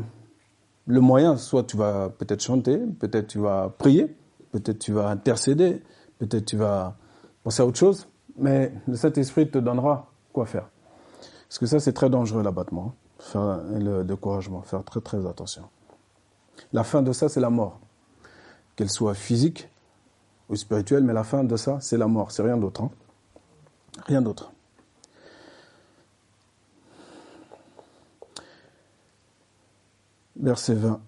le 0.86 1.00
moyen, 1.00 1.36
soit 1.36 1.64
tu 1.64 1.76
vas 1.76 2.10
peut-être 2.10 2.42
chanter, 2.42 2.78
peut-être 2.78 3.28
tu 3.28 3.38
vas 3.38 3.72
prier, 3.78 4.14
peut-être 4.52 4.78
tu 4.78 4.92
vas 4.92 5.08
intercéder, 5.08 5.82
peut-être 6.18 6.44
tu 6.44 6.56
vas 6.56 6.96
penser 7.42 7.62
à 7.62 7.66
autre 7.66 7.78
chose, 7.78 8.06
mais 8.36 8.72
le 8.86 8.96
Saint-Esprit 8.96 9.50
te 9.50 9.58
donnera 9.58 10.10
quoi 10.32 10.46
faire. 10.46 10.68
Parce 11.48 11.58
que 11.58 11.66
ça, 11.66 11.80
c'est 11.80 11.92
très 11.92 12.10
dangereux, 12.10 12.42
l'abattement, 12.42 12.94
hein. 12.94 12.94
faire 13.18 13.60
le 13.78 14.02
découragement, 14.02 14.62
faire 14.62 14.84
très 14.84 15.00
très 15.00 15.26
attention. 15.26 15.62
La 16.72 16.84
fin 16.84 17.02
de 17.02 17.12
ça, 17.12 17.28
c'est 17.28 17.40
la 17.40 17.50
mort. 17.50 17.80
Qu'elle 18.76 18.90
soit 18.90 19.14
physique 19.14 19.68
ou 20.48 20.56
spirituelle, 20.56 21.04
mais 21.04 21.12
la 21.12 21.24
fin 21.24 21.44
de 21.44 21.56
ça, 21.56 21.78
c'est 21.80 21.96
la 21.96 22.08
mort, 22.08 22.32
c'est 22.32 22.42
rien 22.42 22.56
d'autre. 22.56 22.82
Hein. 22.82 22.90
Rien 24.06 24.20
d'autre. 24.20 24.53
Verset 30.44 30.74
20. 30.74 31.00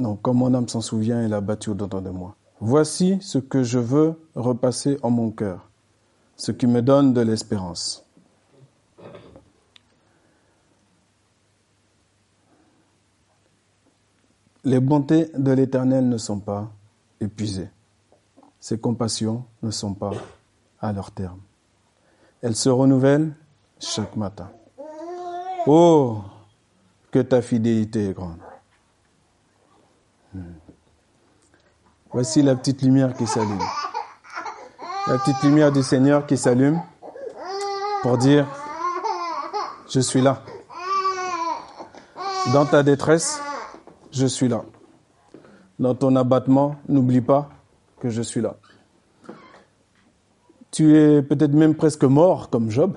Donc, 0.00 0.20
comme 0.22 0.38
mon 0.38 0.52
âme 0.52 0.68
s'en 0.68 0.80
souvient, 0.80 1.22
elle 1.22 1.32
a 1.32 1.40
battu 1.40 1.70
au-dedans 1.70 2.00
de 2.00 2.10
moi. 2.10 2.34
Voici 2.60 3.18
ce 3.22 3.38
que 3.38 3.62
je 3.62 3.78
veux 3.78 4.20
repasser 4.34 4.98
en 5.02 5.10
mon 5.10 5.30
cœur, 5.30 5.70
ce 6.36 6.52
qui 6.52 6.66
me 6.66 6.82
donne 6.82 7.14
de 7.14 7.20
l'espérance. 7.20 8.04
Les 14.62 14.80
bontés 14.80 15.30
de 15.36 15.52
l'Éternel 15.52 16.06
ne 16.06 16.18
sont 16.18 16.38
pas 16.38 16.70
épuisées. 17.20 17.70
Ses 18.58 18.78
compassions 18.78 19.44
ne 19.62 19.70
sont 19.70 19.94
pas 19.94 20.12
à 20.80 20.92
leur 20.92 21.12
terme. 21.12 21.40
Elles 22.42 22.56
se 22.56 22.68
renouvellent 22.68 23.32
chaque 23.78 24.16
matin. 24.16 24.50
Oh, 25.66 26.18
que 27.10 27.20
ta 27.20 27.40
fidélité 27.40 28.10
est 28.10 28.12
grande. 28.12 28.38
Voici 32.12 32.42
la 32.42 32.56
petite 32.56 32.82
lumière 32.82 33.14
qui 33.14 33.26
s'allume. 33.26 33.62
La 35.06 35.18
petite 35.18 35.42
lumière 35.42 35.72
du 35.72 35.82
Seigneur 35.82 36.26
qui 36.26 36.36
s'allume 36.36 36.80
pour 38.02 38.18
dire, 38.18 38.46
je 39.88 40.00
suis 40.00 40.20
là. 40.20 40.42
Dans 42.52 42.66
ta 42.66 42.82
détresse, 42.82 43.40
je 44.12 44.26
suis 44.26 44.48
là. 44.48 44.64
Dans 45.78 45.94
ton 45.94 46.14
abattement, 46.16 46.76
n'oublie 46.88 47.20
pas 47.20 47.48
que 48.00 48.08
je 48.08 48.22
suis 48.22 48.40
là. 48.40 48.56
Tu 50.70 50.96
es 50.96 51.22
peut-être 51.22 51.52
même 51.52 51.74
presque 51.74 52.04
mort 52.04 52.50
comme 52.50 52.70
Job, 52.70 52.96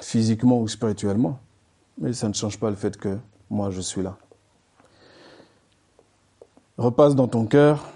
physiquement 0.00 0.60
ou 0.60 0.68
spirituellement, 0.68 1.38
mais 1.98 2.12
ça 2.12 2.28
ne 2.28 2.34
change 2.34 2.58
pas 2.58 2.70
le 2.70 2.76
fait 2.76 2.96
que 2.96 3.18
moi 3.50 3.70
je 3.70 3.80
suis 3.80 4.02
là. 4.02 4.16
Repasse 6.76 7.14
dans 7.14 7.28
ton 7.28 7.46
cœur 7.46 7.86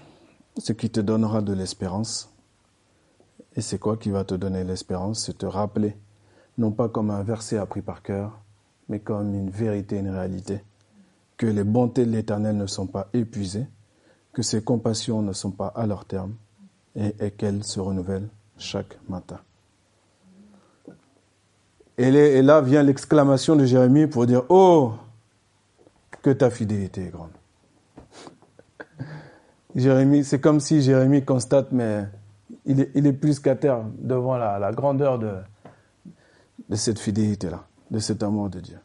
ce 0.57 0.73
qui 0.73 0.89
te 0.89 0.99
donnera 0.99 1.41
de 1.41 1.53
l'espérance. 1.53 2.29
Et 3.55 3.61
c'est 3.61 3.77
quoi 3.77 3.97
qui 3.97 4.09
va 4.09 4.23
te 4.23 4.35
donner 4.35 4.63
l'espérance? 4.63 5.25
C'est 5.25 5.39
te 5.39 5.45
rappeler, 5.45 5.97
non 6.57 6.71
pas 6.71 6.87
comme 6.87 7.09
un 7.09 7.23
verset 7.23 7.57
appris 7.57 7.81
par 7.81 8.03
cœur, 8.03 8.39
mais 8.87 8.99
comme 8.99 9.33
une 9.33 9.49
vérité, 9.49 9.97
une 9.97 10.09
réalité, 10.09 10.63
que 11.37 11.45
les 11.45 11.63
bontés 11.63 12.05
de 12.05 12.11
l'Éternel 12.11 12.55
ne 12.55 12.67
sont 12.67 12.87
pas 12.87 13.07
épuisées, 13.13 13.67
que 14.33 14.41
ses 14.41 14.63
compassions 14.63 15.21
ne 15.21 15.33
sont 15.33 15.51
pas 15.51 15.67
à 15.67 15.85
leur 15.85 16.05
terme, 16.05 16.35
et, 16.95 17.31
qu'elles 17.31 17.63
se 17.63 17.79
renouvellent 17.79 18.29
chaque 18.57 18.97
matin. 19.07 19.39
et 21.97 22.41
là 22.41 22.61
vient 22.61 22.83
l'exclamation 22.83 23.55
de 23.55 23.65
Jérémie 23.65 24.07
pour 24.07 24.25
dire, 24.25 24.43
oh, 24.49 24.93
que 26.21 26.29
ta 26.31 26.49
fidélité 26.49 27.05
est 27.05 27.09
grande. 27.09 27.31
Jérémie, 29.75 30.23
c'est 30.23 30.41
comme 30.41 30.59
si 30.59 30.81
Jérémie 30.81 31.23
constate, 31.23 31.71
mais 31.71 32.05
il 32.65 32.79
est, 32.81 33.13
plus 33.13 33.39
qu'à 33.39 33.55
terre 33.55 33.83
devant 33.99 34.37
la, 34.37 34.59
la 34.59 34.71
grandeur 34.71 35.19
de, 35.19 35.35
de 36.69 36.75
cette 36.75 36.99
fidélité-là, 36.99 37.65
de 37.91 37.99
cet 37.99 38.23
amour 38.23 38.49
de 38.49 38.59
Dieu. 38.59 38.79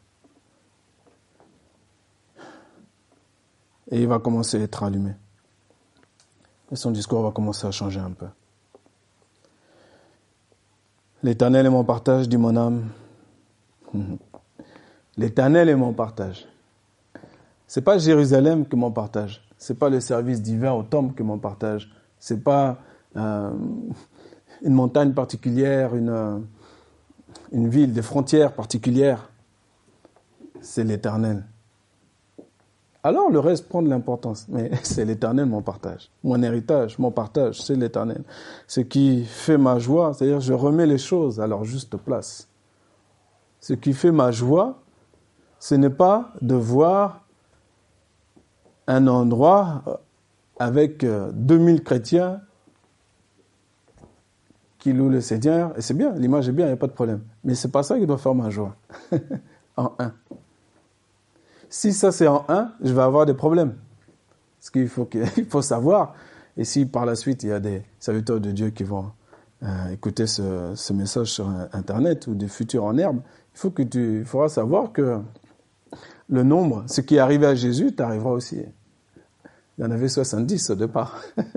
Et 3.91 4.01
il 4.01 4.07
va 4.07 4.19
commencer 4.19 4.59
à 4.59 4.63
être 4.63 4.83
allumé. 4.83 5.11
Et 6.71 6.75
son 6.75 6.91
discours 6.91 7.21
va 7.21 7.31
commencer 7.31 7.67
à 7.67 7.71
changer 7.71 7.99
un 7.99 8.11
peu. 8.11 8.27
L'éternel 11.21 11.65
est 11.65 11.69
mon 11.69 11.83
partage, 11.83 12.27
dit 12.27 12.37
mon 12.37 12.55
âme. 12.55 12.89
L'éternel 15.17 15.69
est 15.69 15.75
mon 15.75 15.93
partage. 15.93 16.47
C'est 17.67 17.81
pas 17.81 17.97
Jérusalem 17.97 18.65
que 18.65 18.75
mon 18.75 18.91
partage. 18.91 19.41
C'est 19.57 19.79
pas 19.79 19.89
le 19.89 19.99
service 19.99 20.41
divin 20.41 20.73
au 20.73 20.83
temple 20.83 21.15
que 21.15 21.23
mon 21.23 21.39
partage. 21.39 21.91
C'est 22.19 22.43
pas 22.43 22.77
euh, 23.15 23.51
une 24.61 24.73
montagne 24.73 25.13
particulière, 25.13 25.95
une, 25.95 26.45
une 27.51 27.69
ville, 27.69 27.93
des 27.93 28.01
frontières 28.01 28.53
particulières. 28.53 29.29
C'est 30.61 30.83
l'éternel. 30.83 31.43
Alors 33.05 33.29
le 33.29 33.39
reste 33.39 33.69
prend 33.69 33.83
de 33.83 33.89
l'importance. 33.89 34.47
Mais 34.49 34.71
c'est 34.83 35.05
l'éternel 35.05 35.45
mon 35.45 35.61
partage. 35.61 36.09
Mon 36.23 36.41
héritage, 36.41 36.97
mon 36.97 37.11
partage, 37.11 37.61
c'est 37.61 37.75
l'éternel. 37.75 38.23
Ce 38.67 38.81
qui 38.81 39.25
fait 39.25 39.59
ma 39.59 39.77
joie, 39.77 40.13
c'est-à-dire 40.13 40.39
je 40.39 40.53
remets 40.53 40.87
les 40.87 40.97
choses 40.97 41.39
à 41.39 41.47
leur 41.47 41.63
juste 41.65 41.97
place. 41.97 42.47
Ce 43.59 43.73
qui 43.73 43.93
fait 43.93 44.11
ma 44.11 44.31
joie, 44.31 44.79
ce 45.59 45.75
n'est 45.75 45.89
pas 45.91 46.33
de 46.41 46.55
voir 46.55 47.24
un 48.87 49.07
endroit 49.07 49.83
avec 50.59 51.05
2000 51.05 51.83
chrétiens 51.83 52.41
qui 54.85 54.93
louent 54.93 55.09
le 55.09 55.19
Seigneur, 55.19 55.75
et 55.77 55.81
c'est 55.81 55.95
bien, 55.95 56.13
l'image 56.13 56.47
est 56.47 56.51
bien, 56.51 56.65
il 56.65 56.69
n'y 56.69 56.73
a 56.73 56.77
pas 56.77 56.85
de 56.85 56.91
problème. 56.91 57.21
Mais 57.43 57.55
c'est 57.55 57.71
pas 57.71 57.81
ça 57.81 57.97
qui 57.97 58.05
doit 58.05 58.19
faire 58.19 58.35
ma 58.35 58.51
joie. 58.51 58.75
en 59.77 59.93
un. 59.97 60.13
Si 61.69 61.91
ça 61.91 62.11
c'est 62.11 62.27
en 62.27 62.45
un, 62.49 62.71
je 62.83 62.93
vais 62.93 63.01
avoir 63.01 63.25
des 63.25 63.33
problèmes. 63.33 63.73
Parce 64.59 64.69
qu'il 64.69 64.87
faut, 64.87 65.09
faut 65.49 65.61
savoir, 65.63 66.13
et 66.55 66.65
si 66.65 66.85
par 66.85 67.07
la 67.07 67.15
suite 67.15 67.41
il 67.41 67.49
y 67.49 67.51
a 67.51 67.59
des 67.59 67.81
serviteurs 67.99 68.39
de 68.39 68.51
Dieu 68.51 68.69
qui 68.69 68.83
vont 68.83 69.11
euh, 69.63 69.89
écouter 69.91 70.27
ce, 70.27 70.73
ce, 70.75 70.93
message 70.93 71.31
sur 71.31 71.49
Internet 71.73 72.27
ou 72.27 72.35
des 72.35 72.47
futurs 72.47 72.83
en 72.83 72.95
herbe, 72.95 73.21
il 73.55 73.59
faut 73.59 73.71
que 73.71 73.81
tu 73.81 74.19
il 74.19 74.25
faudra 74.25 74.49
savoir 74.49 74.91
que 74.91 75.19
le 76.29 76.43
nombre, 76.43 76.83
ce 76.87 77.01
qui 77.01 77.15
est 77.15 77.19
arrivé 77.19 77.45
à 77.45 77.55
Jésus, 77.55 77.93
t'arrivera 77.93 78.31
aussi. 78.31 78.61
Il 79.77 79.81
y 79.81 79.83
en 79.83 79.91
avait 79.91 80.07
70 80.07 80.69
au 80.69 80.75
départ. 80.75 81.21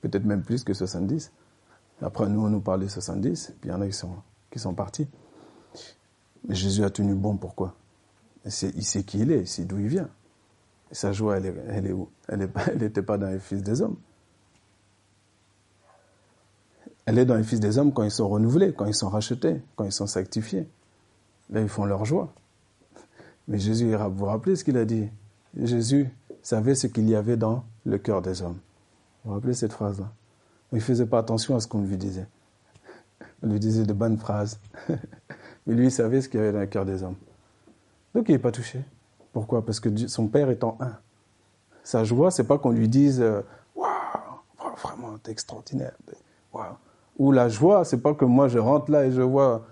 Peut-être 0.00 0.24
même 0.24 0.42
plus 0.42 0.64
que 0.64 0.74
70. 0.74 1.32
Après, 2.02 2.28
nous, 2.28 2.44
on 2.44 2.50
nous 2.50 2.60
parlait 2.60 2.88
70, 2.88 3.54
puis 3.60 3.70
il 3.70 3.72
y 3.72 3.74
en 3.74 3.80
a 3.80 3.86
qui 3.86 3.92
sont, 4.58 4.74
partis. 4.74 5.08
Mais 6.46 6.54
Jésus 6.54 6.84
a 6.84 6.90
tenu 6.90 7.14
bon, 7.14 7.36
pourquoi? 7.36 7.74
Il 8.44 8.52
sait 8.52 9.02
qui 9.02 9.20
il 9.20 9.32
est, 9.32 9.40
il 9.40 9.48
sait 9.48 9.64
d'où 9.64 9.78
il 9.78 9.88
vient. 9.88 10.08
Sa 10.92 11.12
joie, 11.12 11.38
elle 11.38 11.86
est 11.86 11.92
où? 11.92 12.10
Elle 12.28 12.50
n'était 12.76 13.02
pas 13.06 13.18
dans 13.18 13.28
les 13.28 13.40
fils 13.40 13.62
des 13.62 13.80
hommes. 13.80 13.96
Elle 17.06 17.18
est 17.18 17.24
dans 17.24 17.36
les 17.36 17.44
fils 17.44 17.60
des 17.60 17.78
hommes 17.78 17.92
quand 17.92 18.02
ils 18.02 18.10
sont 18.10 18.28
renouvelés, 18.28 18.74
quand 18.74 18.86
ils 18.86 18.94
sont 18.94 19.08
rachetés, 19.08 19.62
quand 19.76 19.84
ils 19.84 19.92
sont 19.92 20.08
sanctifiés. 20.08 20.68
Là, 21.50 21.60
ils 21.60 21.68
font 21.68 21.84
leur 21.84 22.04
joie. 22.04 22.32
Mais 23.48 23.58
Jésus, 23.58 23.94
vous 23.94 24.10
vous 24.10 24.24
rappelez 24.24 24.56
ce 24.56 24.64
qu'il 24.64 24.76
a 24.76 24.84
dit 24.84 25.08
Jésus 25.56 26.10
savait 26.42 26.74
ce 26.74 26.86
qu'il 26.86 27.08
y 27.08 27.14
avait 27.14 27.36
dans 27.36 27.64
le 27.84 27.98
cœur 27.98 28.22
des 28.22 28.42
hommes. 28.42 28.58
Vous 29.24 29.30
vous 29.30 29.34
rappelez 29.34 29.54
cette 29.54 29.72
phrase-là? 29.72 30.12
Il 30.72 30.76
ne 30.76 30.80
faisait 30.80 31.06
pas 31.06 31.18
attention 31.18 31.56
à 31.56 31.60
ce 31.60 31.66
qu'on 31.66 31.82
lui 31.82 31.96
disait. 31.96 32.26
On 33.42 33.48
lui 33.48 33.60
disait 33.60 33.84
de 33.84 33.92
bonnes 33.92 34.18
phrases. 34.18 34.58
Mais 35.66 35.74
lui, 35.74 35.86
il 35.86 35.90
savait 35.92 36.20
ce 36.20 36.28
qu'il 36.28 36.40
y 36.40 36.42
avait 36.42 36.52
dans 36.52 36.60
le 36.60 36.66
cœur 36.66 36.84
des 36.84 37.02
hommes. 37.02 37.16
Donc 38.14 38.28
il 38.28 38.32
n'est 38.32 38.38
pas 38.38 38.52
touché. 38.52 38.80
Pourquoi? 39.32 39.64
Parce 39.64 39.80
que 39.80 40.06
son 40.08 40.26
Père 40.28 40.50
étant 40.50 40.76
un. 40.80 40.96
Sa 41.82 42.02
joie, 42.04 42.30
c'est 42.30 42.44
pas 42.44 42.58
qu'on 42.58 42.70
lui 42.70 42.88
dise 42.88 43.20
euh, 43.20 43.42
Waouh, 43.74 43.90
vraiment, 44.82 45.18
t'es 45.22 45.32
extraordinaire. 45.32 45.92
Ou 47.18 47.32
la 47.32 47.48
joie, 47.48 47.84
c'est 47.84 48.00
pas 48.00 48.14
que 48.14 48.24
moi 48.24 48.48
je 48.48 48.58
rentre 48.58 48.90
là 48.90 49.04
et 49.06 49.12
je 49.12 49.22
vois. 49.22 49.66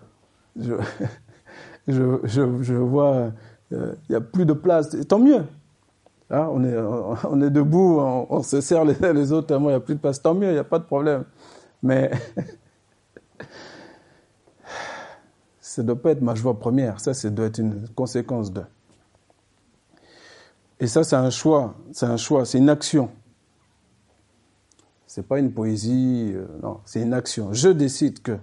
Je, 1.86 2.74
vois. 2.74 3.32
Euh, 3.72 3.94
il 4.08 4.12
n'y 4.12 4.16
a 4.16 4.20
plus 4.20 4.46
de 4.46 4.52
place. 4.52 4.96
Tant 5.08 5.18
mieux. 5.18 5.44
Hein, 6.30 6.48
on, 6.50 6.64
est, 6.64 6.76
on 6.76 7.42
est 7.42 7.50
debout, 7.50 7.98
on, 8.00 8.42
se 8.42 8.60
serre 8.60 8.84
les 8.84 9.04
uns 9.04 9.12
les 9.12 9.30
autres, 9.30 9.48
tellement 9.48 9.68
il 9.68 9.72
n'y 9.72 9.76
a 9.76 9.80
plus 9.80 9.94
de 9.94 10.00
place. 10.00 10.20
Tant 10.22 10.34
mieux, 10.34 10.48
il 10.48 10.54
n'y 10.54 10.58
a 10.58 10.64
pas 10.64 10.78
de 10.78 10.84
problème. 10.84 11.24
Mais 11.82 12.10
ça 15.60 15.82
ne 15.82 15.88
doit 15.88 16.00
pas 16.00 16.12
être 16.12 16.22
ma 16.22 16.34
joie 16.34 16.58
première. 16.58 16.98
Ça, 17.00 17.12
ça 17.12 17.28
doit 17.30 17.46
être 17.46 17.58
une 17.58 17.88
conséquence 17.94 18.52
de. 18.52 18.62
Et 20.80 20.86
ça, 20.86 21.04
c'est 21.04 21.16
un 21.16 21.30
choix. 21.30 21.74
C'est 21.92 22.06
un 22.06 22.16
choix. 22.16 22.44
C'est 22.44 22.58
une 22.58 22.70
action. 22.70 23.10
C'est 25.06 25.26
pas 25.28 25.38
une 25.38 25.52
poésie. 25.52 26.32
Euh, 26.34 26.46
non, 26.62 26.80
c'est 26.84 27.02
une 27.02 27.12
action. 27.12 27.52
Je 27.52 27.68
décide 27.68 28.20
que 28.22 28.38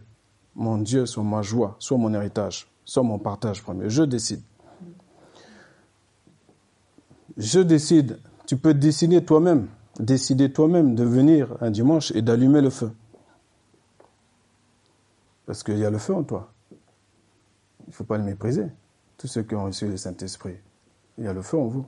mon 0.55 0.77
Dieu 0.77 1.05
soit 1.05 1.23
ma 1.23 1.41
joie, 1.41 1.75
soit 1.79 1.97
mon 1.97 2.13
héritage, 2.13 2.70
soit 2.85 3.03
mon 3.03 3.19
partage 3.19 3.61
premier. 3.61 3.89
Je 3.89 4.03
décide. 4.03 4.41
Je 7.37 7.59
décide. 7.59 8.19
Tu 8.45 8.57
peux 8.57 8.73
décider 8.73 9.23
toi-même. 9.23 9.67
Décider 9.99 10.51
toi-même 10.51 10.95
de 10.95 11.03
venir 11.03 11.57
un 11.61 11.71
dimanche 11.71 12.11
et 12.11 12.21
d'allumer 12.21 12.61
le 12.61 12.69
feu. 12.69 12.91
Parce 15.45 15.63
qu'il 15.63 15.77
y 15.77 15.85
a 15.85 15.89
le 15.89 15.97
feu 15.97 16.13
en 16.13 16.23
toi. 16.23 16.53
Il 16.71 17.89
ne 17.89 17.93
faut 17.93 18.03
pas 18.03 18.17
le 18.17 18.23
mépriser. 18.23 18.67
Tous 19.17 19.27
ceux 19.27 19.43
qui 19.43 19.53
ont 19.53 19.65
reçu 19.65 19.87
le 19.87 19.97
Saint-Esprit, 19.97 20.55
il 21.17 21.25
y 21.25 21.27
a 21.27 21.33
le 21.33 21.41
feu 21.41 21.57
en 21.57 21.67
vous. 21.67 21.85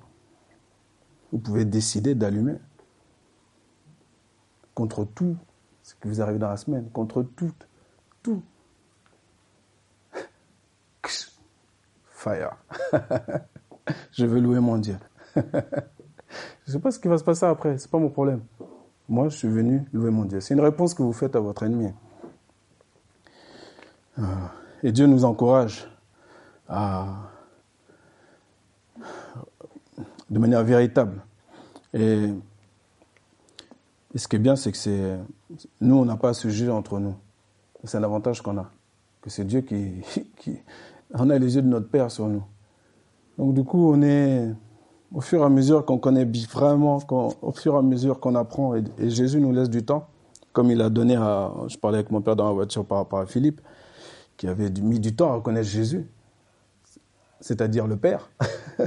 Vous 1.31 1.39
pouvez 1.39 1.65
décider 1.65 2.13
d'allumer. 2.13 2.55
Contre 4.75 5.05
tout 5.05 5.35
ce 5.81 5.95
qui 5.95 6.07
vous 6.07 6.21
arrive 6.21 6.37
dans 6.37 6.49
la 6.49 6.57
semaine, 6.57 6.89
contre 6.91 7.23
tout, 7.23 7.51
tout. 8.21 8.41
Fire. 12.23 12.55
Je 14.11 14.25
veux 14.25 14.39
louer 14.39 14.61
mon 14.61 14.77
Dieu. 14.77 14.97
je 15.35 15.41
ne 15.41 16.71
sais 16.71 16.79
pas 16.79 16.91
ce 16.91 16.99
qui 16.99 17.09
va 17.09 17.17
se 17.17 17.23
passer 17.23 17.45
après, 17.45 17.77
ce 17.77 17.85
n'est 17.85 17.91
pas 17.91 17.99
mon 17.99 18.09
problème. 18.09 18.41
Moi, 19.09 19.27
je 19.27 19.35
suis 19.35 19.49
venu 19.49 19.85
louer 19.91 20.09
mon 20.09 20.23
Dieu. 20.23 20.39
C'est 20.39 20.53
une 20.53 20.61
réponse 20.61 20.93
que 20.93 21.03
vous 21.03 21.11
faites 21.11 21.35
à 21.35 21.41
votre 21.41 21.63
ennemi. 21.63 21.91
Euh, 24.17 24.23
et 24.83 24.93
Dieu 24.93 25.05
nous 25.05 25.25
encourage 25.25 25.89
de 30.29 30.39
manière 30.39 30.63
véritable. 30.63 31.21
Et, 31.93 32.29
ce 34.15 34.27
qui 34.27 34.37
est 34.37 34.39
bien, 34.39 34.55
c'est 34.55 34.71
que 34.71 34.77
c'est 34.77 35.19
nous, 35.81 35.95
on 35.95 36.05
n'a 36.05 36.15
pas 36.15 36.29
à 36.29 36.33
se 36.33 36.47
juger 36.47 36.71
entre 36.71 36.99
nous. 36.99 37.15
C'est 37.83 37.97
un 37.97 38.03
avantage 38.03 38.41
qu'on 38.41 38.57
a, 38.57 38.71
que 39.21 39.29
c'est 39.29 39.43
Dieu 39.43 39.61
qui, 39.61 40.01
qui, 40.37 40.61
on 41.13 41.29
a 41.29 41.37
les 41.37 41.55
yeux 41.55 41.61
de 41.61 41.67
notre 41.67 41.89
Père 41.89 42.11
sur 42.11 42.27
nous. 42.27 42.43
Donc 43.37 43.53
du 43.53 43.63
coup, 43.63 43.93
on 43.93 44.01
est 44.01 44.49
au 45.13 45.21
fur 45.21 45.41
et 45.41 45.45
à 45.45 45.49
mesure 45.49 45.85
qu'on 45.85 45.97
connaît 45.97 46.25
vraiment, 46.51 46.99
au 47.41 47.51
fur 47.51 47.75
et 47.75 47.77
à 47.77 47.81
mesure 47.81 48.19
qu'on 48.19 48.35
apprend, 48.35 48.75
et, 48.75 48.83
Jésus 48.99 49.39
nous 49.39 49.51
laisse 49.51 49.69
du 49.69 49.83
temps, 49.83 50.07
comme 50.51 50.71
il 50.71 50.81
a 50.81 50.89
donné 50.89 51.15
à, 51.15 51.51
je 51.67 51.77
parlais 51.77 51.99
avec 51.99 52.11
mon 52.11 52.21
père 52.21 52.35
dans 52.35 52.47
la 52.47 52.53
voiture 52.53 52.85
par 52.85 52.99
rapport 52.99 53.19
à 53.19 53.25
Philippe, 53.25 53.61
qui 54.37 54.47
avait 54.47 54.69
mis 54.69 54.99
du 54.99 55.15
temps 55.15 55.31
à 55.31 55.35
reconnaître 55.35 55.69
Jésus 55.69 56.07
c'est-à-dire 57.43 57.87
le 57.87 57.97
Père, 57.97 58.29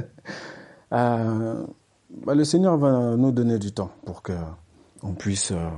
euh, 0.91 1.65
bah, 2.09 2.33
le 2.33 2.43
Seigneur 2.43 2.75
va 2.77 3.15
nous 3.15 3.31
donner 3.31 3.59
du 3.59 3.71
temps 3.71 3.91
pour 4.03 4.23
que 4.23 4.33
on 5.03 5.13
puisse 5.13 5.51
euh, 5.51 5.69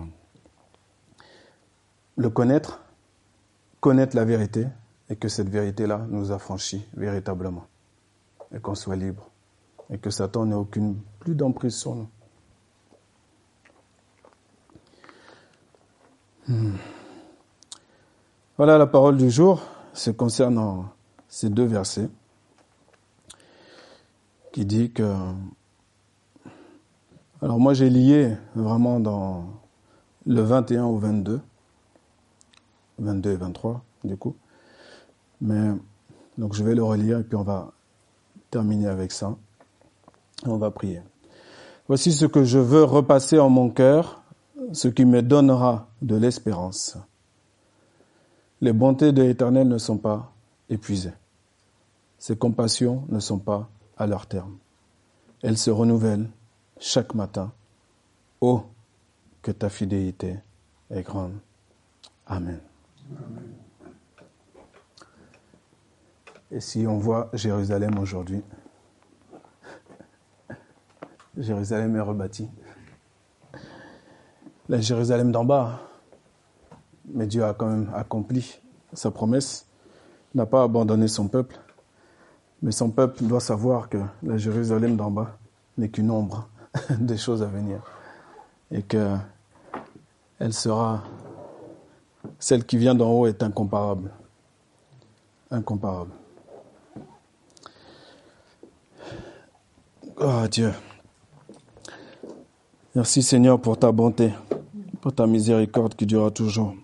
le 2.15 2.29
connaître, 2.29 2.81
connaître 3.81 4.15
la 4.15 4.23
vérité, 4.23 4.65
et 5.09 5.15
que 5.15 5.27
cette 5.27 5.49
vérité-là 5.49 6.05
nous 6.09 6.31
affranchit 6.31 6.85
véritablement, 6.93 7.65
et 8.53 8.59
qu'on 8.59 8.75
soit 8.75 8.95
libre, 8.95 9.29
et 9.89 9.97
que 9.97 10.09
Satan 10.09 10.45
n'ait 10.45 10.55
aucune 10.55 10.97
plus 11.19 11.35
d'emprise 11.35 11.75
sur 11.75 11.95
nous. 11.95 12.09
Hmm. 16.47 16.77
Voilà 18.57 18.77
la 18.77 18.87
parole 18.87 19.17
du 19.17 19.29
jour, 19.29 19.61
c'est 19.93 20.15
concernant 20.17 20.89
ces 21.27 21.49
deux 21.49 21.65
versets 21.65 22.09
qui 24.51 24.65
dit 24.65 24.91
que... 24.91 25.15
Alors 27.41 27.59
moi 27.59 27.73
j'ai 27.73 27.89
lié 27.89 28.35
vraiment 28.55 28.99
dans 28.99 29.45
le 30.25 30.41
21 30.41 30.85
au 30.85 30.97
22, 30.97 31.39
22 32.97 33.31
et 33.31 33.35
23 33.37 33.83
du 34.03 34.17
coup, 34.17 34.35
mais 35.41 35.71
donc 36.37 36.53
je 36.53 36.63
vais 36.63 36.75
le 36.75 36.83
relire 36.83 37.19
et 37.19 37.23
puis 37.23 37.35
on 37.35 37.43
va 37.43 37.71
terminer 38.49 38.87
avec 38.87 39.11
ça. 39.11 39.35
On 40.45 40.57
va 40.57 40.71
prier. 40.71 41.01
Voici 41.87 42.13
ce 42.13 42.25
que 42.25 42.43
je 42.43 42.59
veux 42.59 42.83
repasser 42.83 43.39
en 43.39 43.49
mon 43.49 43.69
cœur, 43.69 44.21
ce 44.73 44.87
qui 44.87 45.05
me 45.05 45.21
donnera 45.21 45.87
de 46.01 46.15
l'espérance. 46.15 46.97
Les 48.61 48.73
bontés 48.73 49.11
de 49.11 49.23
l'Éternel 49.23 49.67
ne 49.67 49.77
sont 49.77 49.97
pas 49.97 50.31
épuisées. 50.69 51.13
Ses 52.17 52.37
compassions 52.37 53.05
ne 53.09 53.19
sont 53.19 53.39
pas 53.39 53.69
à 53.97 54.05
leur 54.05 54.27
terme. 54.27 54.57
Elle 55.41 55.57
se 55.57 55.71
renouvelle 55.71 56.29
chaque 56.79 57.15
matin. 57.15 57.51
Oh, 58.41 58.63
que 59.41 59.51
ta 59.51 59.69
fidélité 59.69 60.37
est 60.89 61.03
grande. 61.03 61.33
Amen. 62.27 62.59
Et 66.51 66.59
si 66.59 66.87
on 66.87 66.97
voit 66.97 67.29
Jérusalem 67.33 67.97
aujourd'hui, 67.99 68.41
Jérusalem 71.37 71.95
est 71.95 72.01
rebâtie. 72.01 72.49
la 74.67 74.79
Jérusalem 74.79 75.31
d'en 75.31 75.45
bas. 75.45 75.79
Mais 77.11 77.25
Dieu 77.27 77.43
a 77.43 77.53
quand 77.53 77.67
même 77.67 77.91
accompli 77.95 78.59
sa 78.93 79.09
promesse, 79.09 79.67
n'a 80.35 80.45
pas 80.45 80.63
abandonné 80.63 81.07
son 81.07 81.27
peuple. 81.27 81.59
Mais 82.61 82.71
son 82.71 82.91
peuple 82.91 83.23
doit 83.23 83.39
savoir 83.39 83.89
que 83.89 83.97
la 84.21 84.37
Jérusalem 84.37 84.95
d'en 84.95 85.09
bas 85.09 85.37
n'est 85.77 85.89
qu'une 85.89 86.11
ombre 86.11 86.49
des 86.99 87.17
choses 87.17 87.41
à 87.41 87.47
venir. 87.47 87.81
Et 88.71 88.83
que 88.83 89.15
elle 90.39 90.53
sera, 90.53 91.03
celle 92.37 92.65
qui 92.65 92.77
vient 92.77 92.95
d'en 92.95 93.11
haut 93.11 93.27
est 93.27 93.41
incomparable. 93.43 94.11
Incomparable. 95.51 96.11
Oh 100.21 100.45
Dieu. 100.51 100.73
Merci 102.93 103.23
Seigneur 103.23 103.61
pour 103.61 103.77
ta 103.79 103.89
bonté, 103.93 104.31
pour 104.99 105.13
ta 105.13 105.25
miséricorde 105.25 105.95
qui 105.95 106.05
durera 106.05 106.29
toujours. 106.29 106.75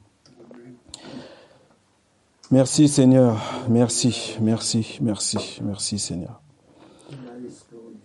Merci 2.50 2.88
Seigneur, 2.88 3.42
merci, 3.68 4.38
merci, 4.40 5.00
merci, 5.02 5.60
merci 5.62 6.00
Seigneur. 6.00 6.40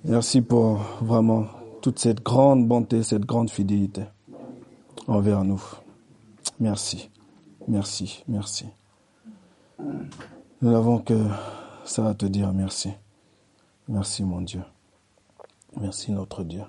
Merci 0.05 0.41
pour 0.41 0.79
vraiment 1.01 1.47
toute 1.81 2.01
cette 2.01 2.25
grande 2.25 2.67
bonté, 2.67 3.05
cette 3.05 3.25
grande 3.25 3.51
fidélité 3.51 4.03
envers 5.07 5.45
nous. 5.45 5.63
Merci, 6.59 7.09
merci, 7.69 8.25
merci. 8.27 8.67
Nous 9.79 10.73
n'avons 10.73 10.99
que 10.99 11.15
ça 11.85 12.09
à 12.09 12.15
te 12.15 12.27
dire, 12.27 12.53
merci. 12.53 12.91
Merci 13.87 14.25
mon 14.25 14.41
Dieu. 14.41 14.63
Merci 15.79 16.11
notre 16.13 16.43
Dieu. 16.43 16.63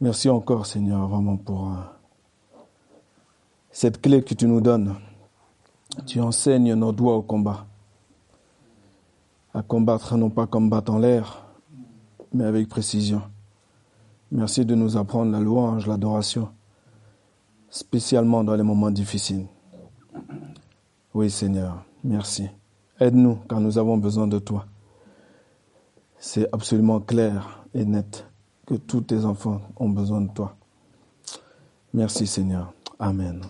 Merci 0.00 0.28
encore 0.28 0.66
Seigneur 0.66 1.08
vraiment 1.08 1.36
pour 1.36 1.68
euh, 1.68 1.74
cette 3.72 4.00
clé 4.00 4.22
que 4.22 4.34
tu 4.34 4.46
nous 4.46 4.60
donnes. 4.60 4.94
Tu 6.06 6.20
enseignes 6.20 6.74
nos 6.74 6.92
doigts 6.92 7.16
au 7.16 7.22
combat. 7.22 7.66
À 9.52 9.62
combattre 9.62 10.16
non 10.16 10.30
pas 10.30 10.46
comme 10.46 10.70
battant 10.70 10.98
l'air, 10.98 11.44
mais 12.32 12.44
avec 12.44 12.68
précision. 12.68 13.22
Merci 14.30 14.64
de 14.64 14.74
nous 14.76 14.96
apprendre 14.96 15.32
la 15.32 15.40
louange, 15.40 15.86
l'adoration, 15.86 16.50
spécialement 17.70 18.44
dans 18.44 18.54
les 18.54 18.62
moments 18.62 18.90
difficiles. 18.92 19.46
Oui 21.12 21.30
Seigneur, 21.30 21.84
merci. 22.04 22.46
Aide-nous 23.00 23.36
car 23.48 23.60
nous 23.60 23.78
avons 23.78 23.96
besoin 23.96 24.28
de 24.28 24.38
toi. 24.38 24.66
C'est 26.20 26.48
absolument 26.52 27.00
clair 27.00 27.64
et 27.74 27.84
net 27.84 28.26
que 28.66 28.74
tous 28.74 29.02
tes 29.02 29.24
enfants 29.24 29.62
ont 29.76 29.88
besoin 29.88 30.20
de 30.20 30.32
toi. 30.32 30.56
Merci 31.94 32.26
Seigneur. 32.26 32.72
Amen. 32.98 33.48